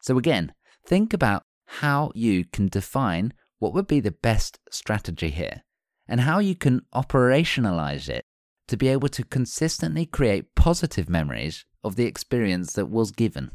So, 0.00 0.18
again, 0.18 0.54
think 0.84 1.12
about 1.12 1.42
how 1.66 2.10
you 2.14 2.44
can 2.44 2.68
define 2.68 3.32
what 3.58 3.74
would 3.74 3.86
be 3.86 4.00
the 4.00 4.10
best 4.10 4.58
strategy 4.70 5.30
here 5.30 5.62
and 6.08 6.22
how 6.22 6.38
you 6.38 6.56
can 6.56 6.82
operationalize 6.94 8.08
it 8.08 8.24
to 8.66 8.76
be 8.76 8.88
able 8.88 9.08
to 9.08 9.24
consistently 9.24 10.06
create 10.06 10.54
positive 10.54 11.08
memories 11.08 11.64
of 11.84 11.96
the 11.96 12.06
experience 12.06 12.72
that 12.72 12.86
was 12.86 13.10
given. 13.10 13.50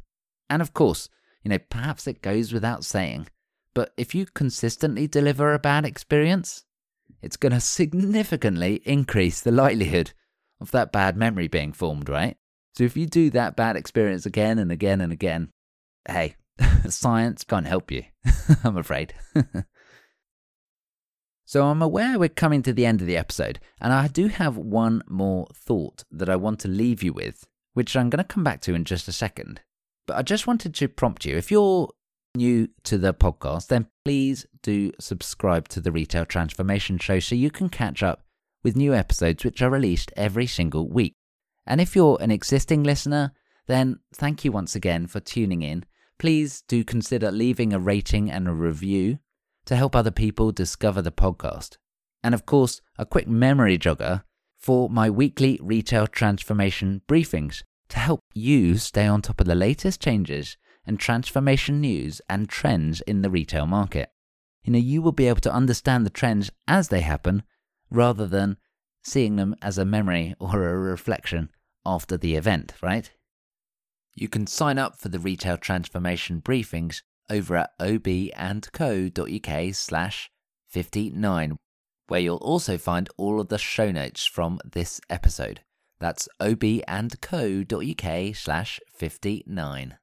And 0.49 0.61
of 0.61 0.73
course, 0.73 1.09
you 1.43 1.49
know, 1.49 1.57
perhaps 1.57 2.07
it 2.07 2.21
goes 2.21 2.53
without 2.53 2.85
saying, 2.85 3.27
but 3.73 3.93
if 3.97 4.15
you 4.15 4.25
consistently 4.25 5.07
deliver 5.07 5.53
a 5.53 5.59
bad 5.59 5.85
experience, 5.85 6.63
it's 7.21 7.37
going 7.37 7.51
to 7.53 7.59
significantly 7.59 8.81
increase 8.85 9.41
the 9.41 9.51
likelihood 9.51 10.13
of 10.65 10.71
that 10.71 10.91
bad 10.91 11.15
memory 11.15 11.47
being 11.47 11.71
formed, 11.71 12.09
right? 12.09 12.35
So 12.75 12.83
if 12.83 12.97
you 12.97 13.05
do 13.05 13.29
that 13.29 13.55
bad 13.55 13.75
experience 13.75 14.25
again 14.25 14.57
and 14.57 14.71
again 14.71 14.99
and 14.99 15.13
again, 15.13 15.51
hey, 16.07 16.35
science 16.89 17.43
can't 17.43 17.67
help 17.67 17.91
you, 17.91 18.03
I'm 18.63 18.77
afraid. 18.77 19.13
so 21.45 21.67
I'm 21.67 21.83
aware 21.83 22.17
we're 22.17 22.29
coming 22.29 22.63
to 22.63 22.73
the 22.73 22.85
end 22.85 23.01
of 23.01 23.07
the 23.07 23.15
episode, 23.15 23.59
and 23.79 23.93
I 23.93 24.07
do 24.07 24.27
have 24.27 24.57
one 24.57 25.03
more 25.07 25.47
thought 25.53 26.03
that 26.11 26.29
I 26.29 26.35
want 26.35 26.59
to 26.61 26.67
leave 26.67 27.03
you 27.03 27.13
with, 27.13 27.45
which 27.73 27.95
I'm 27.95 28.09
going 28.09 28.23
to 28.23 28.33
come 28.33 28.43
back 28.43 28.61
to 28.61 28.73
in 28.73 28.85
just 28.85 29.07
a 29.07 29.13
second. 29.13 29.61
But 30.07 30.17
I 30.17 30.23
just 30.23 30.47
wanted 30.47 30.73
to 30.73 30.87
prompt 30.87 31.25
you 31.25 31.37
if 31.37 31.51
you're 31.51 31.89
new 32.35 32.69
to 32.83 32.97
the 32.97 33.13
podcast, 33.13 33.67
then 33.67 33.87
please 34.03 34.45
do 34.63 34.91
subscribe 34.99 35.67
to 35.69 35.79
the 35.79 35.91
Retail 35.91 36.25
Transformation 36.25 36.97
Show 36.97 37.19
so 37.19 37.35
you 37.35 37.51
can 37.51 37.69
catch 37.69 38.03
up 38.03 38.24
with 38.65 38.75
new 38.75 38.95
episodes 38.95 39.45
which 39.45 39.61
are 39.61 39.69
released 39.69 40.11
every 40.17 40.47
single 40.47 40.89
week. 40.89 41.13
And 41.67 41.79
if 41.79 41.95
you're 41.95 42.17
an 42.19 42.31
existing 42.31 42.81
listener, 42.81 43.31
then 43.67 43.99
thank 44.11 44.43
you 44.43 44.51
once 44.51 44.75
again 44.75 45.05
for 45.05 45.19
tuning 45.19 45.61
in. 45.61 45.85
Please 46.17 46.63
do 46.67 46.83
consider 46.83 47.31
leaving 47.31 47.73
a 47.73 47.79
rating 47.79 48.31
and 48.31 48.47
a 48.47 48.53
review 48.53 49.19
to 49.65 49.75
help 49.75 49.95
other 49.95 50.09
people 50.09 50.51
discover 50.51 51.03
the 51.03 51.11
podcast. 51.11 51.77
And 52.23 52.33
of 52.33 52.47
course, 52.47 52.81
a 52.97 53.05
quick 53.05 53.27
memory 53.27 53.77
jogger 53.77 54.23
for 54.57 54.89
my 54.89 55.11
weekly 55.11 55.59
retail 55.61 56.07
transformation 56.07 57.03
briefings 57.07 57.61
to 57.89 57.99
help 57.99 58.21
you 58.33 58.77
stay 58.77 59.05
on 59.05 59.21
top 59.21 59.39
of 59.39 59.45
the 59.45 59.53
latest 59.53 60.01
changes 60.01 60.57
and 60.87 60.99
transformation 60.99 61.81
news 61.81 62.19
and 62.27 62.49
trends 62.49 63.01
in 63.01 63.21
the 63.21 63.29
retail 63.29 63.67
market. 63.67 64.09
You 64.63 64.73
know, 64.73 64.79
you 64.79 65.03
will 65.03 65.11
be 65.11 65.27
able 65.27 65.41
to 65.41 65.53
understand 65.53 66.03
the 66.03 66.09
trends 66.09 66.49
as 66.67 66.87
they 66.87 67.01
happen 67.01 67.43
rather 67.89 68.27
than 68.27 68.57
seeing 69.03 69.35
them 69.35 69.55
as 69.61 69.77
a 69.77 69.85
memory 69.85 70.33
or 70.39 70.67
a 70.67 70.77
reflection 70.77 71.49
after 71.85 72.17
the 72.17 72.35
event, 72.35 72.73
right? 72.81 73.11
You 74.15 74.27
can 74.27 74.47
sign 74.47 74.77
up 74.77 74.97
for 74.97 75.09
the 75.09 75.19
retail 75.19 75.57
transformation 75.57 76.41
briefings 76.41 77.01
over 77.29 77.55
at 77.57 77.77
obandco.uk 77.79 79.75
slash 79.75 80.29
59, 80.67 81.57
where 82.07 82.19
you'll 82.19 82.37
also 82.37 82.77
find 82.77 83.09
all 83.17 83.39
of 83.39 83.49
the 83.49 83.57
show 83.57 83.91
notes 83.91 84.25
from 84.25 84.59
this 84.63 85.01
episode. 85.09 85.61
That's 85.99 86.27
obandco.uk 86.41 88.35
slash 88.35 88.79
59. 88.93 89.97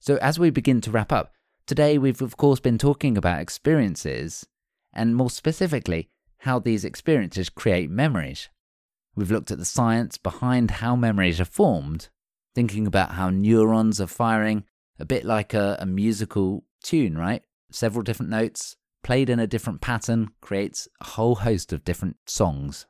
So 0.00 0.16
as 0.16 0.38
we 0.38 0.50
begin 0.50 0.80
to 0.82 0.90
wrap 0.90 1.12
up, 1.12 1.32
today 1.66 1.98
we've 1.98 2.22
of 2.22 2.36
course 2.36 2.60
been 2.60 2.78
talking 2.78 3.16
about 3.16 3.40
experiences, 3.40 4.46
and 4.92 5.16
more 5.16 5.30
specifically, 5.30 6.10
how 6.44 6.58
these 6.58 6.84
experiences 6.84 7.48
create 7.48 7.88
memories. 7.88 8.50
We've 9.16 9.30
looked 9.30 9.50
at 9.50 9.58
the 9.58 9.64
science 9.64 10.18
behind 10.18 10.72
how 10.72 10.94
memories 10.94 11.40
are 11.40 11.46
formed, 11.46 12.10
thinking 12.54 12.86
about 12.86 13.12
how 13.12 13.30
neurons 13.30 13.98
are 13.98 14.06
firing, 14.06 14.64
a 14.98 15.06
bit 15.06 15.24
like 15.24 15.54
a, 15.54 15.78
a 15.80 15.86
musical 15.86 16.64
tune, 16.82 17.16
right? 17.16 17.42
Several 17.70 18.02
different 18.02 18.30
notes, 18.30 18.76
played 19.02 19.30
in 19.30 19.38
a 19.38 19.46
different 19.46 19.80
pattern, 19.80 20.32
creates 20.42 20.86
a 21.00 21.04
whole 21.04 21.36
host 21.36 21.72
of 21.72 21.82
different 21.82 22.16
songs. 22.26 22.84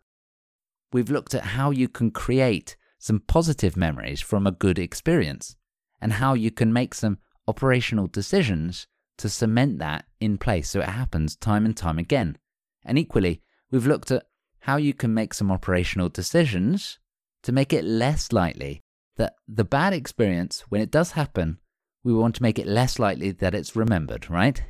We've 0.93 1.11
looked 1.11 1.35
at 1.35 1.45
how 1.45 1.71
you 1.71 1.89
can 1.89 2.11
create 2.11 2.77
some 2.99 3.21
positive 3.21 3.77
memories 3.77 4.21
from 4.21 4.49
a 4.49 4.53
good 4.53 4.81
experience 4.81 5.57
and 6.01 6.15
how 6.15 6.35
you 6.35 6.51
can 6.51 6.73
make 6.73 6.93
some 6.93 7.19
operational 7.47 8.09
decisions 8.09 8.89
to 9.19 9.29
cement 9.29 9.79
that 9.79 10.07
in 10.21 10.39
place 10.39 10.71
so 10.71 10.81
it 10.81 10.89
happens 10.89 11.37
time 11.37 11.65
and 11.65 11.77
time 11.77 12.01
again. 12.01 12.37
And 12.85 12.99
equally, 12.99 13.43
we've 13.71 13.87
looked 13.87 14.11
at 14.11 14.27
how 14.61 14.77
you 14.77 14.95
can 14.95 15.13
make 15.13 15.35
some 15.35 15.51
operational 15.51 16.09
decisions 16.09 16.99
to 17.43 17.53
make 17.53 17.73
it 17.73 17.85
less 17.85 18.33
likely 18.33 18.81
that 19.17 19.35
the 19.47 19.65
bad 19.65 19.93
experience, 19.93 20.65
when 20.69 20.81
it 20.81 20.91
does 20.91 21.13
happen, 21.13 21.59
we 22.03 22.13
want 22.13 22.35
to 22.37 22.43
make 22.43 22.59
it 22.59 22.67
less 22.67 22.99
likely 22.99 23.31
that 23.31 23.55
it's 23.55 23.77
remembered, 23.77 24.31
right? 24.31 24.63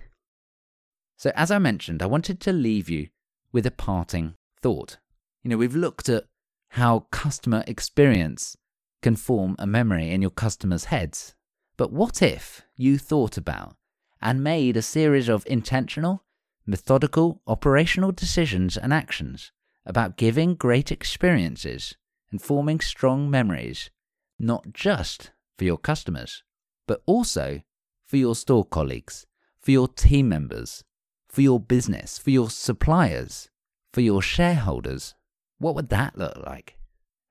So, 1.17 1.33
as 1.35 1.51
I 1.51 1.59
mentioned, 1.59 2.03
I 2.03 2.07
wanted 2.07 2.41
to 2.41 2.53
leave 2.53 2.91
you 2.91 3.09
with 3.53 3.67
a 3.67 3.71
parting 3.71 4.35
thought. 4.61 4.99
You 5.43 5.51
know, 5.51 5.57
we've 5.57 5.77
looked 5.77 6.09
at 6.09 6.25
how 6.71 7.07
customer 7.11 7.63
experience 7.67 8.57
can 9.03 9.15
form 9.15 9.55
a 9.59 9.67
memory 9.67 10.11
in 10.11 10.23
your 10.23 10.31
customers' 10.31 10.87
heads. 10.87 11.35
But 11.77 11.93
what 11.93 12.23
if 12.23 12.63
you 12.77 12.99
thought 12.99 13.37
about 13.37 13.77
and 14.21 14.43
made 14.43 14.77
a 14.77 14.83
series 14.83 15.29
of 15.29 15.45
intentional 15.47 16.24
methodical, 16.67 17.43
operational 17.47 18.13
decisions 18.13 18.77
and 18.77 18.93
actions 18.93 19.53
about 19.87 20.17
giving 20.17 20.55
great 20.55 20.91
experiences 20.91 21.97
and 22.31 22.41
forming 22.41 22.81
strong 22.81 23.31
memories, 23.31 23.91
not 24.39 24.73
just 24.73 25.31
for 25.59 25.65
your 25.65 25.79
customers, 25.79 26.43
but 26.87 27.03
also 27.07 27.61
for 28.07 28.17
your 28.17 28.35
store 28.35 28.65
colleagues, 28.65 29.27
for 29.61 29.71
your 29.71 29.89
team 29.89 30.29
members, 30.29 30.85
for 31.29 31.43
your 31.43 31.61
business, 31.61 32.19
for 32.19 32.31
your 32.31 32.51
suppliers, 32.51 33.51
for 33.93 34.01
your 34.01 34.23
shareholders. 34.23 35.15
What 35.59 35.75
would 35.75 35.89
that 35.91 36.19
look 36.19 36.37
like? 36.45 36.79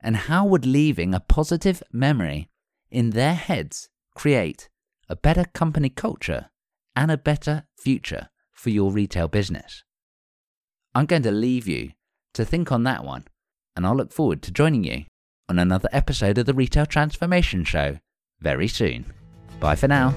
And 0.01 0.15
how 0.15 0.45
would 0.45 0.65
leaving 0.65 1.13
a 1.13 1.19
positive 1.19 1.81
memory 1.91 2.49
in 2.91 3.11
their 3.11 3.33
heads 3.33 3.89
create 4.15 4.69
a 5.09 5.15
better 5.15 5.45
company 5.53 5.89
culture 5.89 6.49
and 6.95 7.09
a 7.09 7.17
better 7.17 7.65
future 7.77 8.29
for 8.63 8.69
your 8.69 8.93
retail 8.93 9.27
business? 9.27 9.83
I'm 10.95 11.05
going 11.05 11.23
to 11.23 11.31
leave 11.31 11.67
you 11.67 11.91
to 12.33 12.45
think 12.45 12.71
on 12.71 12.83
that 12.83 13.03
one, 13.03 13.25
and 13.75 13.85
I'll 13.85 13.95
look 13.95 14.13
forward 14.13 14.41
to 14.43 14.51
joining 14.51 14.85
you 14.85 15.03
on 15.49 15.59
another 15.59 15.89
episode 15.91 16.37
of 16.37 16.45
the 16.45 16.53
Retail 16.53 16.85
Transformation 16.85 17.65
Show 17.65 17.99
very 18.39 18.69
soon. 18.69 19.11
Bye 19.59 19.75
for 19.75 19.89
now. 19.89 20.15